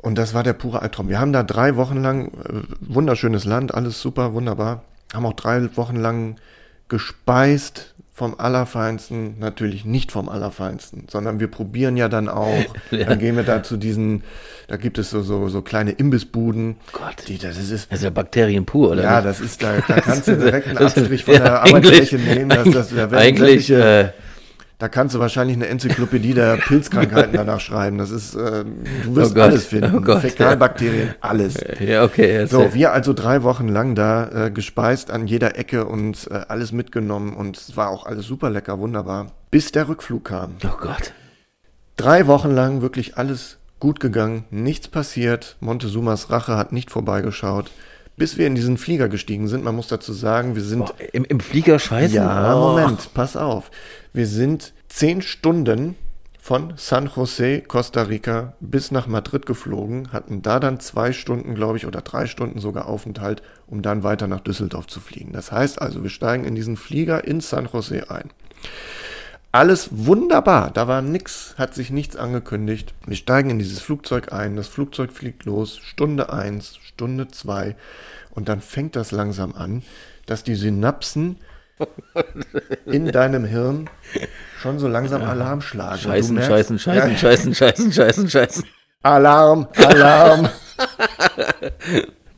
Und 0.00 0.16
das 0.16 0.32
war 0.34 0.42
der 0.42 0.52
pure 0.52 0.82
Albtraum. 0.82 1.08
Wir 1.08 1.20
haben 1.20 1.32
da 1.32 1.42
drei 1.42 1.76
Wochen 1.76 2.00
lang, 2.00 2.28
äh, 2.28 2.62
wunderschönes 2.80 3.44
Land, 3.44 3.74
alles 3.74 4.00
super, 4.00 4.32
wunderbar. 4.32 4.82
Haben 5.12 5.26
auch 5.26 5.32
drei 5.34 5.76
Wochen 5.76 5.96
lang 5.96 6.36
gespeist 6.88 7.94
vom 8.18 8.34
Allerfeinsten, 8.36 9.38
natürlich 9.38 9.84
nicht 9.84 10.10
vom 10.10 10.28
Allerfeinsten, 10.28 11.06
sondern 11.08 11.38
wir 11.38 11.46
probieren 11.46 11.96
ja 11.96 12.08
dann 12.08 12.28
auch, 12.28 12.64
dann 12.90 13.18
gehen 13.20 13.36
wir 13.36 13.44
da 13.44 13.62
zu 13.62 13.76
diesen, 13.76 14.24
da 14.66 14.76
gibt 14.76 14.98
es 14.98 15.10
so, 15.10 15.22
so, 15.22 15.48
so 15.48 15.62
kleine 15.62 15.92
Imbissbuden. 15.92 16.76
Gott. 16.92 17.28
Die, 17.28 17.38
das 17.38 17.56
ist, 17.58 17.70
Das 17.92 17.98
ist 17.98 18.04
ja 18.04 18.10
Bakterien 18.10 18.66
pur, 18.66 18.90
oder? 18.90 19.04
ja, 19.04 19.16
nicht? 19.16 19.26
das 19.26 19.40
ist, 19.40 19.62
da, 19.62 19.74
da 19.86 20.00
kannst 20.00 20.26
du 20.26 20.36
direkt 20.36 20.66
einen 20.66 20.78
Abstrich 20.84 21.24
von 21.24 21.34
ja, 21.34 21.40
der 21.40 21.62
Arbeitsfläche 21.62 22.18
nehmen. 22.18 22.48
Das, 22.48 22.68
das, 22.70 22.88
da 22.94 23.08
Eigentlich, 23.16 23.70
äh, 23.70 24.10
da 24.78 24.88
kannst 24.88 25.14
du 25.14 25.18
wahrscheinlich 25.18 25.56
eine 25.56 25.66
Enzyklopädie 25.66 26.34
der 26.34 26.56
Pilzkrankheiten 26.68 27.32
danach 27.32 27.60
schreiben. 27.60 27.98
Das 27.98 28.10
ist, 28.10 28.34
äh, 28.34 28.64
du 29.04 29.16
wirst 29.16 29.36
Oh 29.36 29.40
alles 29.40 29.66
finden. 29.66 29.96
Oh 29.96 30.00
Gott, 30.00 30.20
Fäkalbakterien, 30.20 31.14
alles. 31.20 31.56
ja, 31.80 32.04
okay. 32.04 32.46
So, 32.46 32.72
wir 32.74 32.92
also 32.92 33.12
drei 33.12 33.42
Wochen 33.42 33.68
lang 33.68 33.94
da 33.94 34.46
äh, 34.46 34.50
gespeist 34.50 35.10
an 35.10 35.26
jeder 35.26 35.58
Ecke 35.58 35.84
und 35.86 36.28
äh, 36.30 36.40
alles 36.48 36.72
mitgenommen 36.72 37.34
und 37.34 37.56
es 37.56 37.76
war 37.76 37.90
auch 37.90 38.06
alles 38.06 38.26
super 38.26 38.50
lecker, 38.50 38.78
wunderbar. 38.78 39.32
Bis 39.50 39.72
der 39.72 39.88
Rückflug 39.88 40.24
kam. 40.26 40.54
oh 40.64 40.76
Gott. 40.80 41.12
Drei 41.96 42.26
Wochen 42.28 42.50
lang 42.52 42.80
wirklich 42.80 43.16
alles 43.16 43.58
gut 43.80 43.98
gegangen, 43.98 44.44
nichts 44.50 44.86
passiert. 44.88 45.56
Montezumas 45.60 46.30
Rache 46.30 46.56
hat 46.56 46.72
nicht 46.72 46.90
vorbeigeschaut. 46.90 47.70
Bis 48.16 48.36
wir 48.36 48.48
in 48.48 48.56
diesen 48.56 48.78
Flieger 48.78 49.08
gestiegen 49.08 49.46
sind, 49.46 49.62
man 49.62 49.76
muss 49.76 49.86
dazu 49.86 50.12
sagen, 50.12 50.56
wir 50.56 50.62
sind 50.62 50.86
Boah, 50.86 50.94
im, 51.12 51.24
Im 51.24 51.38
Flieger 51.38 51.78
scheißen? 51.78 52.16
ja, 52.16 52.54
Oh. 52.56 52.70
Moment, 52.70 53.10
pass 53.14 53.36
auf. 53.36 53.70
Wir 54.18 54.26
sind 54.26 54.74
zehn 54.88 55.22
Stunden 55.22 55.94
von 56.40 56.72
San 56.74 57.08
Jose, 57.14 57.60
Costa 57.60 58.02
Rica, 58.02 58.54
bis 58.58 58.90
nach 58.90 59.06
Madrid 59.06 59.46
geflogen, 59.46 60.12
hatten 60.12 60.42
da 60.42 60.58
dann 60.58 60.80
zwei 60.80 61.12
Stunden, 61.12 61.54
glaube 61.54 61.76
ich, 61.76 61.86
oder 61.86 62.00
drei 62.00 62.26
Stunden 62.26 62.58
sogar 62.58 62.88
Aufenthalt, 62.88 63.44
um 63.68 63.80
dann 63.80 64.02
weiter 64.02 64.26
nach 64.26 64.40
Düsseldorf 64.40 64.88
zu 64.88 64.98
fliegen. 64.98 65.32
Das 65.32 65.52
heißt 65.52 65.80
also, 65.80 66.02
wir 66.02 66.10
steigen 66.10 66.44
in 66.46 66.56
diesen 66.56 66.76
Flieger 66.76 67.22
in 67.28 67.40
San 67.40 67.68
Jose 67.72 68.10
ein. 68.10 68.30
Alles 69.52 69.88
wunderbar, 69.92 70.72
da 70.72 70.88
war 70.88 71.00
nix, 71.00 71.54
hat 71.56 71.76
sich 71.76 71.90
nichts 71.90 72.16
angekündigt. 72.16 72.94
Wir 73.06 73.14
steigen 73.14 73.50
in 73.50 73.60
dieses 73.60 73.78
Flugzeug 73.78 74.32
ein, 74.32 74.56
das 74.56 74.66
Flugzeug 74.66 75.12
fliegt 75.12 75.44
los, 75.44 75.78
Stunde 75.78 76.32
eins, 76.32 76.76
Stunde 76.82 77.28
zwei 77.28 77.76
und 78.32 78.48
dann 78.48 78.62
fängt 78.62 78.96
das 78.96 79.12
langsam 79.12 79.54
an, 79.54 79.84
dass 80.26 80.42
die 80.42 80.56
Synapsen 80.56 81.36
in 82.86 83.10
deinem 83.12 83.44
Hirn 83.44 83.88
schon 84.60 84.78
so 84.78 84.88
langsam 84.88 85.22
Alarm 85.22 85.60
schlagen. 85.60 85.98
Scheißen, 85.98 86.38
merkst- 86.38 86.46
scheißen, 86.46 86.78
scheißen, 86.78 87.10
Ja, 87.12 87.16
scheißen, 87.18 87.54
scheißen, 87.54 87.92
scheißen, 87.92 88.30
scheißen. 88.30 88.64
Alarm, 89.02 89.68
Alarm. 89.76 90.48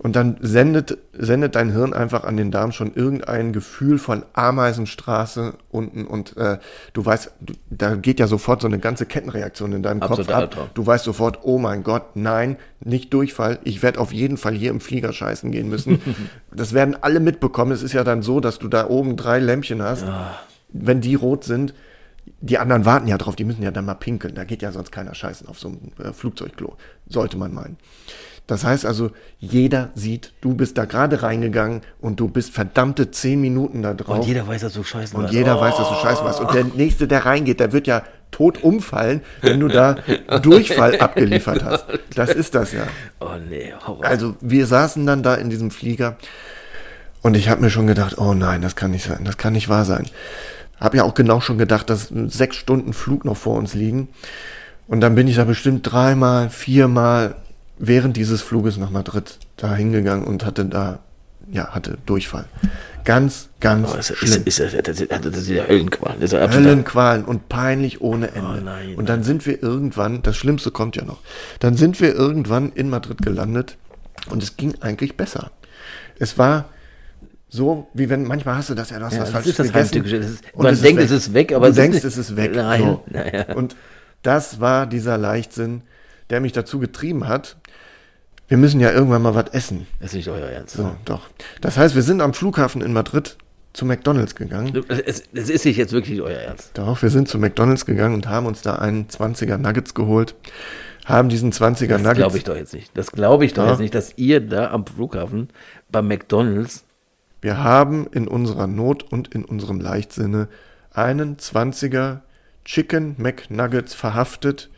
Und 0.02 0.16
dann 0.16 0.38
sendet, 0.40 0.96
sendet 1.12 1.56
dein 1.56 1.72
Hirn 1.72 1.92
einfach 1.92 2.24
an 2.24 2.38
den 2.38 2.50
Darm 2.50 2.72
schon 2.72 2.94
irgendein 2.94 3.52
Gefühl 3.52 3.98
von 3.98 4.24
Ameisenstraße 4.32 5.52
unten 5.70 6.06
und 6.06 6.38
äh, 6.38 6.56
du 6.94 7.04
weißt, 7.04 7.32
du, 7.40 7.52
da 7.68 7.96
geht 7.96 8.18
ja 8.18 8.26
sofort 8.26 8.62
so 8.62 8.66
eine 8.66 8.78
ganze 8.78 9.04
Kettenreaktion 9.04 9.74
in 9.74 9.82
deinem 9.82 10.00
Absoluter 10.00 10.22
Kopf 10.22 10.32
ab. 10.32 10.40
Albtraum. 10.40 10.68
Du 10.72 10.86
weißt 10.86 11.04
sofort, 11.04 11.40
oh 11.42 11.58
mein 11.58 11.82
Gott, 11.82 12.16
nein, 12.16 12.56
nicht 12.82 13.12
Durchfall. 13.12 13.58
Ich 13.64 13.82
werde 13.82 14.00
auf 14.00 14.10
jeden 14.10 14.38
Fall 14.38 14.54
hier 14.54 14.70
im 14.70 14.80
Flieger 14.80 15.12
scheißen 15.12 15.52
gehen 15.52 15.68
müssen. 15.68 16.00
das 16.50 16.72
werden 16.72 16.96
alle 16.98 17.20
mitbekommen. 17.20 17.72
Es 17.72 17.82
ist 17.82 17.92
ja 17.92 18.02
dann 18.02 18.22
so, 18.22 18.40
dass 18.40 18.58
du 18.58 18.68
da 18.68 18.88
oben 18.88 19.16
drei 19.16 19.38
Lämpchen 19.38 19.82
hast. 19.82 20.06
Wenn 20.72 21.02
die 21.02 21.14
rot 21.14 21.44
sind, 21.44 21.74
die 22.40 22.56
anderen 22.56 22.86
warten 22.86 23.06
ja 23.06 23.18
drauf, 23.18 23.36
die 23.36 23.44
müssen 23.44 23.62
ja 23.62 23.70
dann 23.70 23.84
mal 23.84 23.94
pinkeln. 23.94 24.34
Da 24.34 24.44
geht 24.44 24.62
ja 24.62 24.72
sonst 24.72 24.92
keiner 24.92 25.14
scheißen 25.14 25.46
auf 25.46 25.58
so 25.58 25.68
einem 25.68 25.92
äh, 26.02 26.14
Flugzeugklo. 26.14 26.78
Sollte 27.06 27.36
man 27.36 27.52
meinen. 27.52 27.76
Das 28.50 28.64
heißt 28.64 28.84
also, 28.84 29.12
jeder 29.38 29.90
sieht, 29.94 30.32
du 30.40 30.54
bist 30.54 30.76
da 30.76 30.84
gerade 30.84 31.22
reingegangen 31.22 31.82
und 32.00 32.18
du 32.18 32.26
bist 32.26 32.52
verdammte 32.52 33.12
zehn 33.12 33.40
Minuten 33.40 33.80
da 33.82 33.94
drauf. 33.94 34.18
Und 34.18 34.26
jeder 34.26 34.48
weiß, 34.48 34.62
dass 34.62 34.72
du 34.72 34.82
scheißen 34.82 35.16
Und 35.16 35.24
warst. 35.24 35.34
jeder 35.34 35.58
oh. 35.58 35.60
weiß, 35.60 35.76
dass 35.76 35.88
du 35.88 35.94
scheiße 35.94 36.24
warst. 36.24 36.40
Und 36.40 36.52
der 36.52 36.64
Nächste, 36.64 37.06
der 37.06 37.24
reingeht, 37.24 37.60
der 37.60 37.72
wird 37.72 37.86
ja 37.86 38.02
tot 38.32 38.64
umfallen, 38.64 39.20
wenn 39.40 39.60
du 39.60 39.68
da 39.68 39.94
Durchfall 40.42 40.98
abgeliefert 40.98 41.62
hast. 41.62 41.84
Das 42.16 42.30
ist 42.30 42.56
das 42.56 42.72
ja. 42.72 42.82
Oh 43.20 43.36
nee, 43.48 43.72
Horror. 43.86 44.04
Also 44.04 44.34
wir 44.40 44.66
saßen 44.66 45.06
dann 45.06 45.22
da 45.22 45.36
in 45.36 45.48
diesem 45.48 45.70
Flieger 45.70 46.16
Und 47.22 47.36
ich 47.36 47.48
habe 47.48 47.60
mir 47.60 47.70
schon 47.70 47.86
gedacht, 47.86 48.18
oh 48.18 48.34
nein, 48.34 48.62
das 48.62 48.74
kann 48.74 48.90
nicht 48.90 49.04
sein, 49.04 49.24
das 49.24 49.36
kann 49.36 49.52
nicht 49.52 49.68
wahr 49.68 49.84
sein. 49.84 50.06
Habe 50.80 50.96
ja 50.96 51.04
auch 51.04 51.14
genau 51.14 51.40
schon 51.40 51.56
gedacht, 51.56 51.88
dass 51.88 52.08
sechs 52.08 52.56
Stunden 52.56 52.94
Flug 52.94 53.24
noch 53.24 53.36
vor 53.36 53.56
uns 53.56 53.74
liegen. 53.74 54.08
Und 54.88 55.02
dann 55.02 55.14
bin 55.14 55.28
ich 55.28 55.36
da 55.36 55.44
bestimmt 55.44 55.88
dreimal, 55.88 56.50
viermal 56.50 57.36
während 57.80 58.16
dieses 58.16 58.42
Fluges 58.42 58.76
nach 58.76 58.90
Madrid 58.90 59.38
da 59.56 59.74
hingegangen 59.74 60.26
und 60.26 60.44
hatte 60.44 60.66
da, 60.66 61.00
ja, 61.50 61.68
hatte 61.74 61.98
Durchfall. 62.06 62.44
Ganz, 63.04 63.48
ganz 63.60 63.88
Oh, 63.92 63.96
ist, 63.96 64.14
schlimm. 64.16 64.42
ist, 64.44 64.60
ist, 64.60 64.86
das, 64.86 65.00
ist, 65.00 65.10
das 65.10 65.36
ist 65.36 65.48
ja 65.48 65.64
Höllenqual. 65.66 66.14
Das 66.20 66.24
ist 66.24 66.32
ja 66.34 66.44
absolut- 66.44 66.66
Höllenqualen 66.66 67.24
und 67.24 67.48
peinlich 67.48 68.02
ohne 68.02 68.28
Ende. 68.28 68.58
Oh 68.58 68.62
nein. 68.62 68.94
und 68.96 69.08
dann 69.08 69.22
sind 69.24 69.46
wir 69.46 69.62
irgendwann, 69.62 70.22
das 70.22 70.36
Schlimmste 70.36 70.70
kommt 70.70 70.96
ja 70.96 71.04
noch, 71.04 71.20
dann 71.58 71.74
sind 71.76 71.98
wir 72.00 72.14
irgendwann 72.14 72.70
in 72.72 72.90
Madrid 72.90 73.22
gelandet 73.22 73.78
und 74.28 74.42
es 74.42 74.58
ging 74.58 74.74
eigentlich 74.80 75.16
besser. 75.16 75.50
Es 76.18 76.36
war 76.36 76.66
so, 77.48 77.88
wie 77.94 78.10
wenn, 78.10 78.24
manchmal 78.26 78.56
hast 78.56 78.68
du 78.70 78.74
das 78.74 78.90
ja, 78.90 78.98
du 78.98 79.06
hast 79.06 79.14
Ja, 79.14 79.32
was 79.32 79.46
ist 79.46 79.58
das 79.58 79.68
gegessen. 79.72 80.04
Ist- 80.04 80.44
und 80.52 80.62
man 80.62 80.80
denkt, 80.80 81.00
es 81.02 81.10
ist 81.10 81.32
weg, 81.34 81.52
aber 81.52 81.66
du 81.66 81.72
es 81.72 81.78
ist 81.78 81.82
denkst, 81.82 82.04
es 82.04 82.16
ist 82.18 82.36
weg. 82.36 82.52
Nein, 82.54 82.80
So. 82.82 83.04
naja. 83.10 83.54
Und 83.54 83.74
das 84.22 84.60
war 84.60 84.86
dieser 84.86 85.16
Leichtsinn, 85.18 85.82
der 86.28 86.40
mich 86.40 86.52
dazu 86.52 86.78
getrieben 86.78 87.26
hat, 87.26 87.56
wir 88.50 88.58
müssen 88.58 88.80
ja 88.80 88.90
irgendwann 88.92 89.22
mal 89.22 89.34
was 89.34 89.48
essen. 89.52 89.86
Das 90.00 90.10
ist 90.10 90.16
nicht 90.16 90.28
euer 90.28 90.46
Ernst. 90.48 90.76
So, 90.76 90.92
doch. 91.06 91.28
Das 91.62 91.78
heißt, 91.78 91.94
wir 91.94 92.02
sind 92.02 92.20
am 92.20 92.34
Flughafen 92.34 92.82
in 92.82 92.92
Madrid 92.92 93.38
zu 93.72 93.86
McDonalds 93.86 94.34
gegangen. 94.34 94.84
Es, 94.88 95.22
es 95.32 95.48
ist 95.48 95.64
nicht 95.64 95.76
jetzt 95.78 95.92
wirklich 95.92 96.20
euer 96.20 96.36
Ernst. 96.38 96.72
Doch, 96.74 97.00
wir 97.00 97.08
sind 97.10 97.28
zu 97.28 97.38
McDonalds 97.38 97.86
gegangen 97.86 98.14
und 98.14 98.28
haben 98.28 98.46
uns 98.46 98.60
da 98.62 98.74
einen 98.74 99.06
20er 99.06 99.56
Nuggets 99.56 99.94
geholt. 99.94 100.34
Haben 101.06 101.28
diesen 101.28 101.52
20er 101.52 101.86
Das 101.86 102.02
Nuggets. 102.02 102.16
glaube 102.18 102.36
ich 102.38 102.44
doch 102.44 102.56
jetzt 102.56 102.74
nicht. 102.74 102.90
Das 102.98 103.12
glaube 103.12 103.44
ich 103.46 103.54
doch 103.54 103.62
Ja. 103.64 103.70
jetzt 103.70 103.78
nicht, 103.80 103.94
dass 103.94 104.12
ihr 104.18 104.40
da 104.40 104.70
am 104.72 104.84
Flughafen 104.84 105.48
bei 105.90 106.02
McDonalds 106.02 106.84
Wir 107.40 107.62
haben 107.62 108.06
in 108.12 108.28
unserer 108.28 108.66
Not 108.66 109.04
und 109.12 109.32
in 109.34 109.44
unserem 109.44 109.80
Leichtsinne 109.80 110.48
einen 110.92 111.36
20er 111.38 112.18
Chicken 112.64 113.14
McNuggets 113.16 113.94
verhaftet 113.94 114.68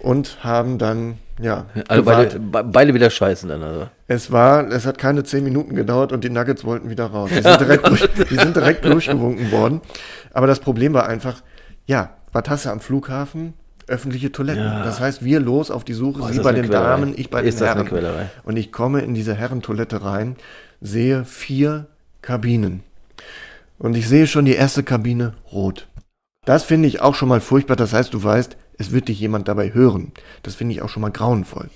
und 0.00 0.42
haben 0.44 0.78
dann, 0.78 1.18
ja, 1.40 1.66
also 1.88 2.02
beide, 2.02 2.38
beide 2.38 2.94
wieder 2.94 3.10
scheißen 3.10 3.48
dann. 3.48 3.62
Also. 3.62 3.88
Es 4.06 4.30
war, 4.30 4.68
es 4.70 4.86
hat 4.86 4.98
keine 4.98 5.24
zehn 5.24 5.44
Minuten 5.44 5.74
gedauert 5.74 6.12
und 6.12 6.24
die 6.24 6.30
Nuggets 6.30 6.64
wollten 6.64 6.90
wieder 6.90 7.06
raus. 7.06 7.30
Die 7.30 7.42
sind 7.42 7.60
direkt, 7.60 7.88
durch, 7.88 8.08
die 8.30 8.36
sind 8.36 8.56
direkt 8.56 8.84
durchgewunken 8.84 9.50
worden. 9.52 9.80
Aber 10.32 10.46
das 10.46 10.60
Problem 10.60 10.94
war 10.94 11.06
einfach, 11.06 11.42
ja, 11.86 12.10
was 12.32 12.44
hast 12.48 12.66
du 12.66 12.70
am 12.70 12.80
Flughafen? 12.80 13.54
Öffentliche 13.86 14.30
Toiletten. 14.30 14.62
Ja. 14.62 14.84
Das 14.84 15.00
heißt, 15.00 15.24
wir 15.24 15.40
los 15.40 15.70
auf 15.70 15.82
die 15.84 15.94
Suche, 15.94 16.20
ist 16.20 16.34
sie 16.34 16.40
bei 16.40 16.52
den 16.52 16.66
Quälerei. 16.66 16.90
Damen, 16.90 17.14
ich 17.16 17.30
bei 17.30 17.42
Ist 17.42 17.60
den 17.60 17.66
Herren. 17.66 18.30
Und 18.44 18.56
ich 18.56 18.70
komme 18.70 19.00
in 19.00 19.14
diese 19.14 19.34
Herrentoilette 19.34 20.04
rein, 20.04 20.36
sehe 20.80 21.24
vier 21.24 21.86
Kabinen. 22.22 22.82
Und 23.78 23.96
ich 23.96 24.08
sehe 24.08 24.26
schon 24.26 24.44
die 24.44 24.54
erste 24.54 24.82
Kabine 24.82 25.32
rot. 25.52 25.88
Das 26.44 26.64
finde 26.64 26.86
ich 26.86 27.00
auch 27.00 27.14
schon 27.14 27.28
mal 27.28 27.40
furchtbar. 27.40 27.76
Das 27.76 27.92
heißt, 27.92 28.14
du 28.14 28.22
weißt, 28.22 28.56
es 28.80 28.92
wird 28.92 29.08
dich 29.08 29.20
jemand 29.20 29.46
dabei 29.46 29.74
hören. 29.74 30.12
Das 30.42 30.54
finde 30.54 30.72
ich 30.72 30.80
auch 30.80 30.88
schon 30.88 31.02
mal 31.02 31.10
grauenvoll. 31.10 31.68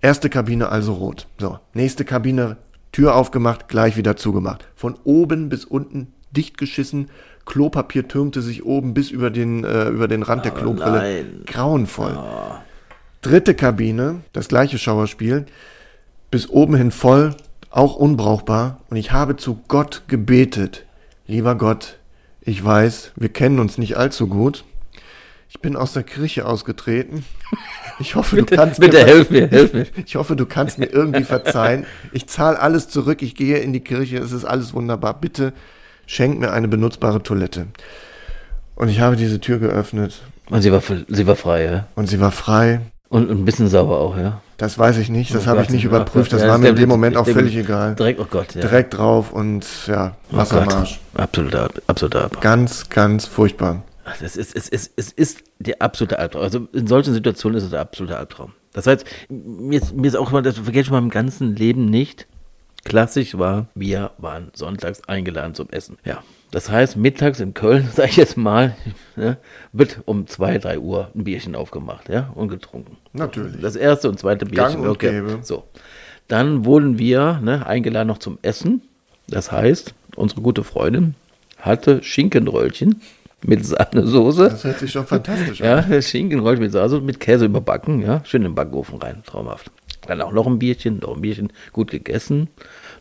Erste 0.00 0.30
Kabine 0.30 0.70
also 0.70 0.94
rot. 0.94 1.28
So, 1.38 1.58
nächste 1.74 2.06
Kabine, 2.06 2.56
Tür 2.92 3.14
aufgemacht, 3.14 3.68
gleich 3.68 3.98
wieder 3.98 4.16
zugemacht. 4.16 4.66
Von 4.74 4.96
oben 5.04 5.50
bis 5.50 5.66
unten 5.66 6.14
dicht 6.30 6.56
geschissen. 6.56 7.10
Klopapier 7.44 8.08
türmte 8.08 8.40
sich 8.40 8.64
oben 8.64 8.94
bis 8.94 9.10
über 9.10 9.28
den, 9.28 9.64
äh, 9.64 9.88
über 9.88 10.08
den 10.08 10.22
Rand 10.22 10.46
der 10.46 10.52
Klobrille. 10.52 10.92
nein. 10.92 11.42
Grauenvoll. 11.44 12.18
Dritte 13.20 13.54
Kabine, 13.54 14.22
das 14.32 14.48
gleiche 14.48 14.78
Schauerspiel. 14.78 15.44
Bis 16.30 16.48
oben 16.48 16.74
hin 16.74 16.90
voll, 16.90 17.34
auch 17.68 17.96
unbrauchbar. 17.96 18.80
Und 18.88 18.96
ich 18.96 19.12
habe 19.12 19.36
zu 19.36 19.60
Gott 19.68 20.04
gebetet. 20.08 20.86
Lieber 21.26 21.54
Gott, 21.54 21.98
ich 22.40 22.64
weiß, 22.64 23.12
wir 23.14 23.28
kennen 23.28 23.58
uns 23.58 23.76
nicht 23.76 23.98
allzu 23.98 24.26
gut. 24.26 24.64
Ich 25.48 25.60
bin 25.60 25.76
aus 25.76 25.92
der 25.92 26.02
Kirche 26.02 26.46
ausgetreten. 26.46 27.24
Ich 28.00 28.16
hoffe, 28.16 28.36
du 28.36 28.44
kannst 28.44 28.80
Bitte 28.80 28.98
mir 28.98 29.06
helf 29.06 29.30
mir, 29.30 29.48
helf 29.48 29.72
mir. 29.72 29.86
ich 30.04 30.16
hoffe, 30.16 30.34
du 30.34 30.46
kannst 30.46 30.78
mir 30.78 30.86
irgendwie 30.86 31.22
verzeihen. 31.24 31.86
Ich 32.12 32.26
zahle 32.26 32.58
alles 32.60 32.88
zurück, 32.88 33.22
ich 33.22 33.36
gehe 33.36 33.58
in 33.58 33.72
die 33.72 33.80
Kirche, 33.80 34.18
es 34.18 34.32
ist 34.32 34.44
alles 34.44 34.74
wunderbar. 34.74 35.14
Bitte 35.20 35.52
schenk 36.06 36.40
mir 36.40 36.52
eine 36.52 36.68
benutzbare 36.68 37.22
Toilette. 37.22 37.66
Und 38.74 38.88
ich 38.88 39.00
habe 39.00 39.16
diese 39.16 39.40
Tür 39.40 39.58
geöffnet 39.58 40.22
Und 40.50 40.62
sie 40.62 40.72
war, 40.72 40.82
sie 41.08 41.26
war 41.26 41.36
frei, 41.36 41.64
ja. 41.64 41.86
und 41.94 42.08
sie 42.08 42.20
war 42.20 42.32
frei. 42.32 42.80
Und 43.08 43.30
ein 43.30 43.44
bisschen 43.44 43.68
sauber 43.68 43.98
auch, 43.98 44.16
ja. 44.16 44.40
Das 44.56 44.78
weiß 44.78 44.98
ich 44.98 45.08
nicht, 45.08 45.34
das 45.34 45.44
Oh 45.44 45.50
habe 45.50 45.62
ich 45.62 45.70
nicht 45.70 45.84
ja, 45.84 45.88
überprüft, 45.90 46.32
das 46.32 46.42
ja, 46.42 46.48
war 46.48 46.58
mir 46.58 46.70
in 46.70 46.76
dem 46.76 46.88
Moment 46.88 47.16
auch 47.16 47.26
völlig 47.26 47.56
egal. 47.56 47.94
Direkt, 47.94 48.18
oh 48.20 48.26
Gott, 48.28 48.54
ja. 48.54 48.60
Direkt 48.60 48.96
drauf 48.96 49.32
und 49.32 49.64
ja, 49.86 50.16
oh 50.32 50.36
Wassermarsch. 50.36 51.00
Gott. 51.12 51.22
Absoluter, 51.22 51.70
absoluter. 51.86 52.30
Ganz, 52.40 52.88
ganz 52.88 53.26
furchtbar. 53.26 53.82
Das 54.04 54.36
ist, 54.36 54.54
es, 54.54 54.68
ist, 54.68 54.92
es 54.96 55.12
ist 55.12 55.44
der 55.58 55.80
absolute 55.80 56.18
Albtraum. 56.18 56.42
Also 56.42 56.68
in 56.72 56.86
solchen 56.86 57.14
Situationen 57.14 57.58
ist 57.58 57.64
es 57.64 57.70
der 57.70 57.80
absolute 57.80 58.16
Albtraum. 58.16 58.52
Das 58.72 58.86
heißt, 58.86 59.04
mir 59.28 59.80
ist, 59.80 59.94
mir 59.94 60.06
ist 60.06 60.16
auch 60.16 60.30
mal, 60.30 60.42
das 60.42 60.58
vergesse 60.58 60.90
ich 60.90 60.96
im 60.96 61.10
ganzen 61.10 61.56
Leben 61.56 61.86
nicht. 61.86 62.26
Klassisch 62.84 63.38
war, 63.38 63.68
wir 63.74 64.10
waren 64.18 64.50
sonntags 64.52 65.02
eingeladen 65.08 65.54
zum 65.54 65.70
Essen. 65.70 65.96
Ja. 66.04 66.22
Das 66.50 66.70
heißt, 66.70 66.96
mittags 66.96 67.40
in 67.40 67.54
Köln, 67.54 67.88
sag 67.94 68.10
ich 68.10 68.16
jetzt 68.16 68.36
mal, 68.36 68.76
ne, 69.16 69.38
wird 69.72 70.02
um 70.04 70.26
zwei, 70.26 70.58
drei 70.58 70.78
Uhr 70.78 71.10
ein 71.14 71.24
Bierchen 71.24 71.54
aufgemacht, 71.54 72.10
ja, 72.10 72.30
und 72.34 72.48
getrunken. 72.48 72.98
Natürlich. 73.12 73.60
Das 73.60 73.74
erste 73.74 74.08
und 74.10 74.18
zweite 74.18 74.44
Bierchen. 74.44 74.82
Gang 74.82 74.86
und 74.86 74.98
gäbe. 74.98 75.38
So. 75.42 75.64
Dann 76.28 76.64
wurden 76.64 76.98
wir 76.98 77.40
ne, 77.42 77.66
eingeladen 77.66 78.08
noch 78.08 78.18
zum 78.18 78.38
Essen. 78.42 78.82
Das 79.28 79.50
heißt, 79.50 79.94
unsere 80.16 80.42
gute 80.42 80.62
Freundin 80.62 81.14
hatte 81.58 82.02
Schinkenröllchen 82.02 83.00
mit 83.46 83.64
Sahnesoße. 83.64 84.48
Das 84.48 84.64
hört 84.64 84.78
sich 84.78 84.90
schon 84.90 85.06
fantastisch 85.06 85.60
an. 85.62 85.90
Ja, 85.90 86.02
Schinkenröllchen 86.02 86.62
mit 86.62 86.72
Sahnesoße, 86.72 87.02
mit 87.02 87.20
Käse 87.20 87.44
überbacken, 87.44 88.02
ja, 88.02 88.24
schön 88.24 88.42
in 88.42 88.48
den 88.48 88.54
Backofen 88.54 88.98
rein, 88.98 89.22
traumhaft. 89.24 89.70
Dann 90.06 90.20
auch 90.20 90.32
noch 90.32 90.46
ein 90.46 90.58
Bierchen, 90.58 90.98
noch 90.98 91.14
ein 91.14 91.22
Bierchen, 91.22 91.52
gut 91.72 91.90
gegessen. 91.90 92.48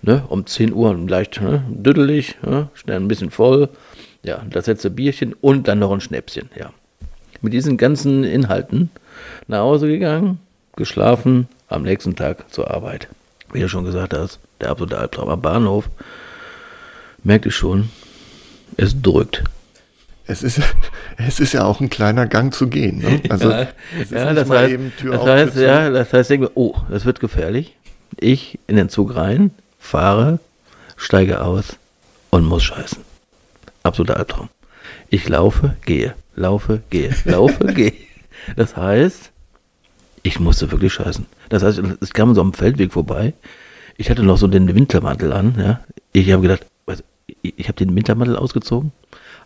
Ne, 0.01 0.23
um 0.27 0.45
10 0.45 0.73
Uhr 0.73 0.93
leicht 1.07 1.41
ne, 1.41 1.63
düdelig, 1.69 2.35
ja, 2.45 2.69
schnell 2.73 2.97
ein 2.97 3.07
bisschen 3.07 3.31
voll. 3.31 3.69
Ja, 4.23 4.43
das 4.49 4.67
letzte 4.67 4.89
Bierchen 4.89 5.33
und 5.33 5.67
dann 5.67 5.79
noch 5.79 5.91
ein 5.91 6.01
Schnäpschen, 6.01 6.49
ja. 6.57 6.71
Mit 7.41 7.53
diesen 7.53 7.77
ganzen 7.77 8.23
Inhalten 8.23 8.89
nach 9.47 9.59
Hause 9.59 9.87
gegangen, 9.87 10.39
geschlafen, 10.75 11.47
am 11.67 11.83
nächsten 11.83 12.15
Tag 12.15 12.51
zur 12.51 12.71
Arbeit. 12.71 13.07
Wie 13.51 13.61
du 13.61 13.69
schon 13.69 13.85
gesagt 13.85 14.13
hast, 14.13 14.39
der 14.61 14.71
absolute 14.71 14.97
Albtraum 14.97 15.29
am 15.29 15.41
Bahnhof. 15.41 15.89
Merkte 17.23 17.49
ich 17.49 17.55
schon, 17.55 17.89
es 18.75 19.01
drückt. 19.01 19.43
Es 20.25 20.43
ist, 20.43 20.61
es 21.17 21.39
ist 21.39 21.53
ja 21.53 21.65
auch 21.65 21.79
ein 21.79 21.89
kleiner 21.89 22.27
Gang 22.27 22.53
zu 22.53 22.67
gehen. 22.67 22.99
Ne? 22.99 23.21
Also, 23.29 23.49
ja, 23.49 23.67
es 23.95 24.03
ist 24.03 24.11
ja, 24.11 24.33
das 24.33 24.49
heißt, 24.49 24.77
das 25.03 25.25
heißt, 25.25 25.55
ja, 25.57 25.89
das 25.89 26.13
heißt, 26.13 26.31
oh, 26.55 26.75
das 26.89 27.05
wird 27.05 27.19
gefährlich. 27.19 27.75
Ich 28.19 28.59
in 28.67 28.75
den 28.75 28.89
Zug 28.89 29.15
rein, 29.15 29.51
fahre, 29.79 30.39
steige 30.95 31.41
aus 31.41 31.77
und 32.29 32.45
muss 32.45 32.63
scheißen. 32.63 32.99
Absoluter 33.83 34.17
Albtraum. 34.17 34.49
Ich 35.09 35.27
laufe, 35.27 35.75
gehe, 35.85 36.15
laufe, 36.35 36.81
gehe, 36.89 37.15
laufe, 37.25 37.65
gehe. 37.73 37.93
Das 38.55 38.75
heißt, 38.77 39.31
ich 40.23 40.39
musste 40.39 40.71
wirklich 40.71 40.93
scheißen. 40.93 41.25
Das 41.49 41.63
heißt, 41.63 41.81
es 41.99 42.13
kam 42.13 42.33
so 42.33 42.41
am 42.41 42.53
Feldweg 42.53 42.93
vorbei. 42.93 43.33
Ich 43.97 44.09
hatte 44.09 44.23
noch 44.23 44.37
so 44.37 44.47
den 44.47 44.73
Wintermantel 44.73 45.33
an. 45.33 45.55
Ja. 45.57 45.81
Ich 46.13 46.31
habe 46.31 46.41
gedacht, 46.41 46.65
ich, 47.41 47.53
ich 47.57 47.67
habe 47.67 47.77
den 47.77 47.95
Wintermantel 47.95 48.35
ausgezogen, 48.35 48.91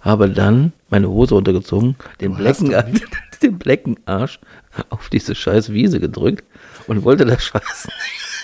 habe 0.02 0.30
dann 0.30 0.74
meine 0.90 1.10
Hose 1.10 1.36
runtergezogen, 1.36 1.96
den 2.22 2.36
Blecken, 2.36 2.74
den 3.42 3.58
Bleckenarsch 3.58 4.40
auf 4.90 5.10
diese 5.10 5.36
scheiß 5.36 5.72
Wiese 5.72 6.00
gedrückt 6.00 6.44
und 6.88 7.04
wollte 7.04 7.26
da 7.26 7.40
scheißen. 7.40 7.92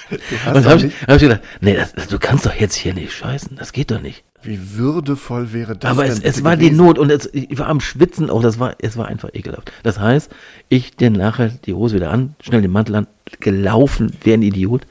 Du 0.10 0.16
Und 0.16 0.46
hast 0.46 0.56
dann 0.56 0.66
habe 0.66 0.78
ich, 0.78 0.84
nicht, 0.84 1.08
hab 1.08 1.16
ich 1.16 1.22
gedacht, 1.22 1.42
nee, 1.62 1.76
das, 1.76 1.94
das, 1.94 2.08
du 2.08 2.20
kannst 2.20 2.46
doch 2.46 2.54
jetzt 2.54 2.76
hier 2.76 2.94
nicht 2.94 3.14
scheißen, 3.14 3.56
das 3.58 3.72
geht 3.72 3.90
doch 3.90 4.02
nicht. 4.02 4.24
wie 4.44 4.76
würdevoll 4.76 5.54
wäre 5.54 5.76
das 5.76 5.90
Aber 5.90 6.06
es, 6.06 6.20
es 6.20 6.44
war 6.44 6.58
die? 6.58 6.72
Not 6.72 7.00
und 7.00 7.10
es, 7.10 7.30
ich 7.32 7.58
war 7.58 7.68
am 7.68 7.80
Schwitzen 7.80 8.30
auch, 8.30 8.42
das 8.42 8.60
war, 8.60 8.76
es 8.80 8.98
war 8.98 9.08
einfach 9.08 9.30
ekelhaft. 9.34 9.72
Das 9.84 10.00
heißt, 10.00 10.30
ich 10.70 10.96
den 10.96 11.14
nachher 11.14 11.50
die 11.50 11.74
Hose 11.74 11.96
wieder 11.96 12.12
an, 12.12 12.36
schnell 12.42 12.62
den 12.62 12.72
Mantel 12.72 12.96
an, 12.96 13.08
gelaufen 13.40 14.12
wie 14.24 14.34
ein 14.34 14.42
Idiot 14.42 14.86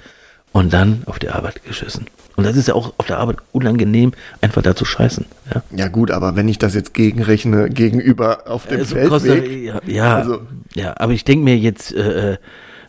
und 0.52 0.72
dann 0.72 1.02
auf 1.06 1.18
der 1.18 1.34
Arbeit 1.34 1.62
geschissen. 1.64 2.06
Und 2.36 2.44
das 2.46 2.56
ist 2.56 2.68
ja 2.68 2.74
auch 2.74 2.92
auf 2.98 3.06
der 3.06 3.18
Arbeit 3.18 3.36
unangenehm, 3.52 4.12
einfach 4.40 4.62
da 4.62 4.74
zu 4.74 4.84
scheißen. 4.84 5.26
Ja. 5.54 5.62
Ja 5.76 5.88
gut, 5.88 6.10
aber 6.10 6.36
wenn 6.36 6.48
ich 6.48 6.58
das 6.58 6.74
jetzt 6.74 6.94
gegenrechne, 6.94 7.68
gegenüber 7.70 8.44
auf 8.46 8.66
dem 8.66 8.80
Also 8.80 8.94
Feldweg, 8.94 9.10
kostet- 9.10 9.48
ja, 9.50 9.80
ja, 9.86 10.16
Also- 10.16 10.42
ja, 10.74 10.94
aber 10.98 11.12
ich 11.12 11.24
denke 11.24 11.44
mir 11.44 11.56
jetzt, 11.58 11.92
äh, 11.94 12.38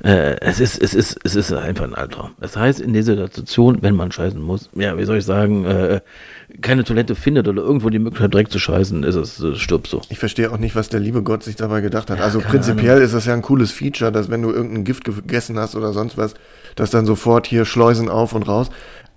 äh, 0.04 0.36
es 0.42 0.60
ist, 0.60 0.82
es 0.82 0.94
ist, 0.94 1.18
es 1.24 1.36
ist 1.36 1.54
einfach 1.54 1.86
ein 1.86 1.96
Albtraum. 1.96 2.32
Das 2.42 2.58
heißt, 2.58 2.80
in 2.82 2.94
dieser 2.94 3.16
Situation, 3.16 3.78
wenn 3.82 3.96
man 3.96 4.12
scheißen 4.12 4.42
muss, 4.42 4.70
ja, 4.76 4.98
wie 4.98 5.06
soll 5.06 5.18
ich 5.18 5.26
sagen, 5.26 5.64
äh, 5.66 6.02
keine 6.62 6.84
Toilette 6.84 7.16
findet 7.16 7.48
oder 7.48 7.62
irgendwo 7.62 7.90
die 7.90 8.00
Möglichkeit 8.00 8.34
direkt 8.34 8.52
zu 8.52 8.60
scheißen, 8.60 9.04
ist 9.04 9.16
es, 9.16 9.42
äh, 9.42 9.56
stirbt 9.56 9.88
so. 9.88 10.02
ich 10.10 10.20
verstehe 10.20 10.52
auch 10.52 10.58
nicht, 10.58 10.76
was 10.76 10.90
der 10.90 11.00
liebe 11.00 11.24
Gott 11.24 11.44
sich 11.44 11.56
dabei 11.56 11.82
gedacht 11.82 12.10
hat. 12.10 12.20
also 12.20 12.40
keine 12.40 12.52
prinzipiell 12.52 13.02
ist 13.02 13.14
das 13.14 13.26
ja 13.26 13.34
ein 13.34 13.42
cooles 13.42 13.72
Feature, 13.72 14.12
dass 14.12 14.30
wenn 14.30 14.42
du 14.42 14.52
irgendein 14.52 14.84
Gift 14.84 15.06
gegessen 15.06 15.58
hast 15.58 15.76
oder 15.76 15.94
sonst 15.94 16.18
was, 16.18 16.34
dass 16.76 16.90
dann 16.92 17.06
sofort 17.06 17.48
hier 17.48 17.64
Schleusen 17.66 18.10
auf 18.10 18.34
und 18.34 18.44
raus. 18.48 18.70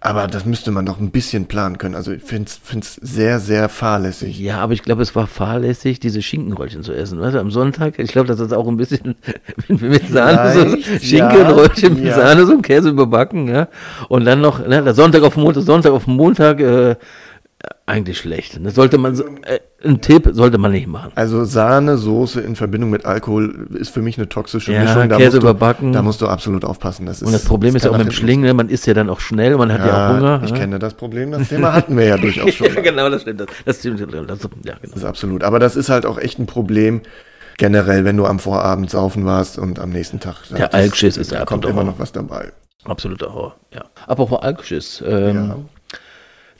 Aber 0.06 0.26
das 0.26 0.44
müsste 0.44 0.70
man 0.70 0.86
doch 0.86 1.00
ein 1.00 1.10
bisschen 1.10 1.46
planen 1.46 1.78
können. 1.78 1.94
Also 1.94 2.12
ich 2.12 2.22
finde 2.22 2.48
es 2.48 2.94
sehr, 2.94 3.40
sehr 3.40 3.68
fahrlässig. 3.68 4.38
Ja, 4.38 4.58
aber 4.58 4.72
ich 4.72 4.82
glaube, 4.82 5.02
es 5.02 5.14
war 5.14 5.26
fahrlässig, 5.26 6.00
diese 6.00 6.22
Schinkenröllchen 6.22 6.82
zu 6.82 6.92
essen. 6.92 7.20
Weißt 7.20 7.34
du, 7.34 7.40
am 7.40 7.50
Sonntag, 7.50 7.98
ich 7.98 8.12
glaube, 8.12 8.28
das 8.28 8.40
ist 8.40 8.52
auch 8.52 8.68
ein 8.68 8.76
bisschen 8.76 9.16
mit, 9.68 10.08
Sahne, 10.08 10.52
so 10.52 10.76
Schinkenröllchen 11.00 11.96
ja, 11.98 12.02
mit. 12.04 12.14
Sahne, 12.14 12.46
so 12.46 12.52
ein 12.52 12.62
Käse 12.62 12.90
überbacken, 12.90 13.48
ja. 13.48 13.68
Und 14.08 14.24
dann 14.24 14.40
noch, 14.40 14.66
ne, 14.66 14.94
Sonntag 14.94 15.22
auf 15.22 15.36
Montag, 15.36 15.64
Sonntag 15.64 15.92
auf 15.92 16.06
Montag, 16.06 16.60
äh, 16.60 16.96
eigentlich 17.86 18.18
schlecht. 18.18 18.58
Das 18.64 18.74
sollte 18.74 18.98
man, 18.98 19.14
so- 19.14 19.24
äh, 19.42 19.60
ein 19.84 20.00
Tipp 20.00 20.28
sollte 20.32 20.58
man 20.58 20.72
nicht 20.72 20.88
machen. 20.88 21.12
Also 21.14 21.44
Sahne, 21.44 21.96
Soße 21.98 22.40
in 22.40 22.56
Verbindung 22.56 22.90
mit 22.90 23.04
Alkohol 23.04 23.68
ist 23.74 23.90
für 23.94 24.02
mich 24.02 24.18
eine 24.18 24.28
toxische 24.28 24.72
Ja, 24.72 24.80
Mischung. 24.82 25.08
Da 25.08 25.16
Käse 25.16 25.24
musst 25.28 25.34
du, 25.34 25.38
überbacken. 25.50 25.92
Da 25.92 26.02
musst 26.02 26.20
du 26.20 26.26
absolut 26.26 26.64
aufpassen. 26.64 27.06
Das 27.06 27.22
ist, 27.22 27.26
Und 27.26 27.32
das 27.32 27.44
Problem 27.44 27.76
ist 27.76 27.84
ja 27.84 27.90
auch 27.92 27.96
mit 27.98 28.06
dem 28.08 28.12
Schlingen, 28.12 28.44
ne, 28.44 28.54
man 28.54 28.68
isst 28.68 28.86
ja 28.86 28.94
dann 28.94 29.08
auch 29.08 29.20
schnell, 29.20 29.56
man 29.56 29.72
hat 29.72 29.80
ja, 29.80 29.86
Ja, 29.86 30.08
auch 30.10 30.14
Hunger. 30.16 30.40
ich 30.44 30.52
ne? 30.52 30.58
kenne 30.58 30.78
das 30.80 30.94
Problem. 30.94 31.30
Das 31.30 31.48
Thema 31.48 31.72
hatten 31.72 31.96
wir 31.96 32.06
ja 32.06 32.16
durchaus 32.16 32.54
schon. 32.54 32.74
Ja, 32.74 32.80
genau, 32.80 33.08
das 33.08 33.22
stimmt. 33.22 33.40
Das, 33.40 33.46
das 33.64 33.78
stimmt. 33.78 34.00
Das, 34.00 34.08
ja, 34.10 34.22
genau. 34.22 34.74
Das 34.82 34.92
ist 34.92 35.04
absolut. 35.04 35.44
Aber 35.44 35.58
das 35.60 35.76
ist 35.76 35.88
halt 35.88 36.06
auch 36.06 36.18
echt 36.18 36.38
ein 36.40 36.46
Problem. 36.46 37.02
Generell, 37.58 38.04
wenn 38.04 38.16
du 38.16 38.26
am 38.26 38.38
Vorabend 38.38 38.90
saufen 38.90 39.24
warst 39.24 39.58
und 39.58 39.78
am 39.78 39.90
nächsten 39.90 40.20
Tag. 40.20 40.36
Der 40.50 40.66
das- 40.66 40.74
Alkschiss 40.74 41.16
ist 41.16 41.32
da 41.32 41.44
kommt 41.44 41.64
absolute 41.64 41.68
immer 41.70 41.84
noch 41.84 41.98
was 41.98 42.12
dabei. 42.12 42.52
Absoluter 42.84 43.32
Horror, 43.32 43.56
ja. 43.74 43.84
Apropos 44.06 44.40
Alkschiss, 44.42 45.02
ähm, 45.06 45.34
Ja. 45.36 45.56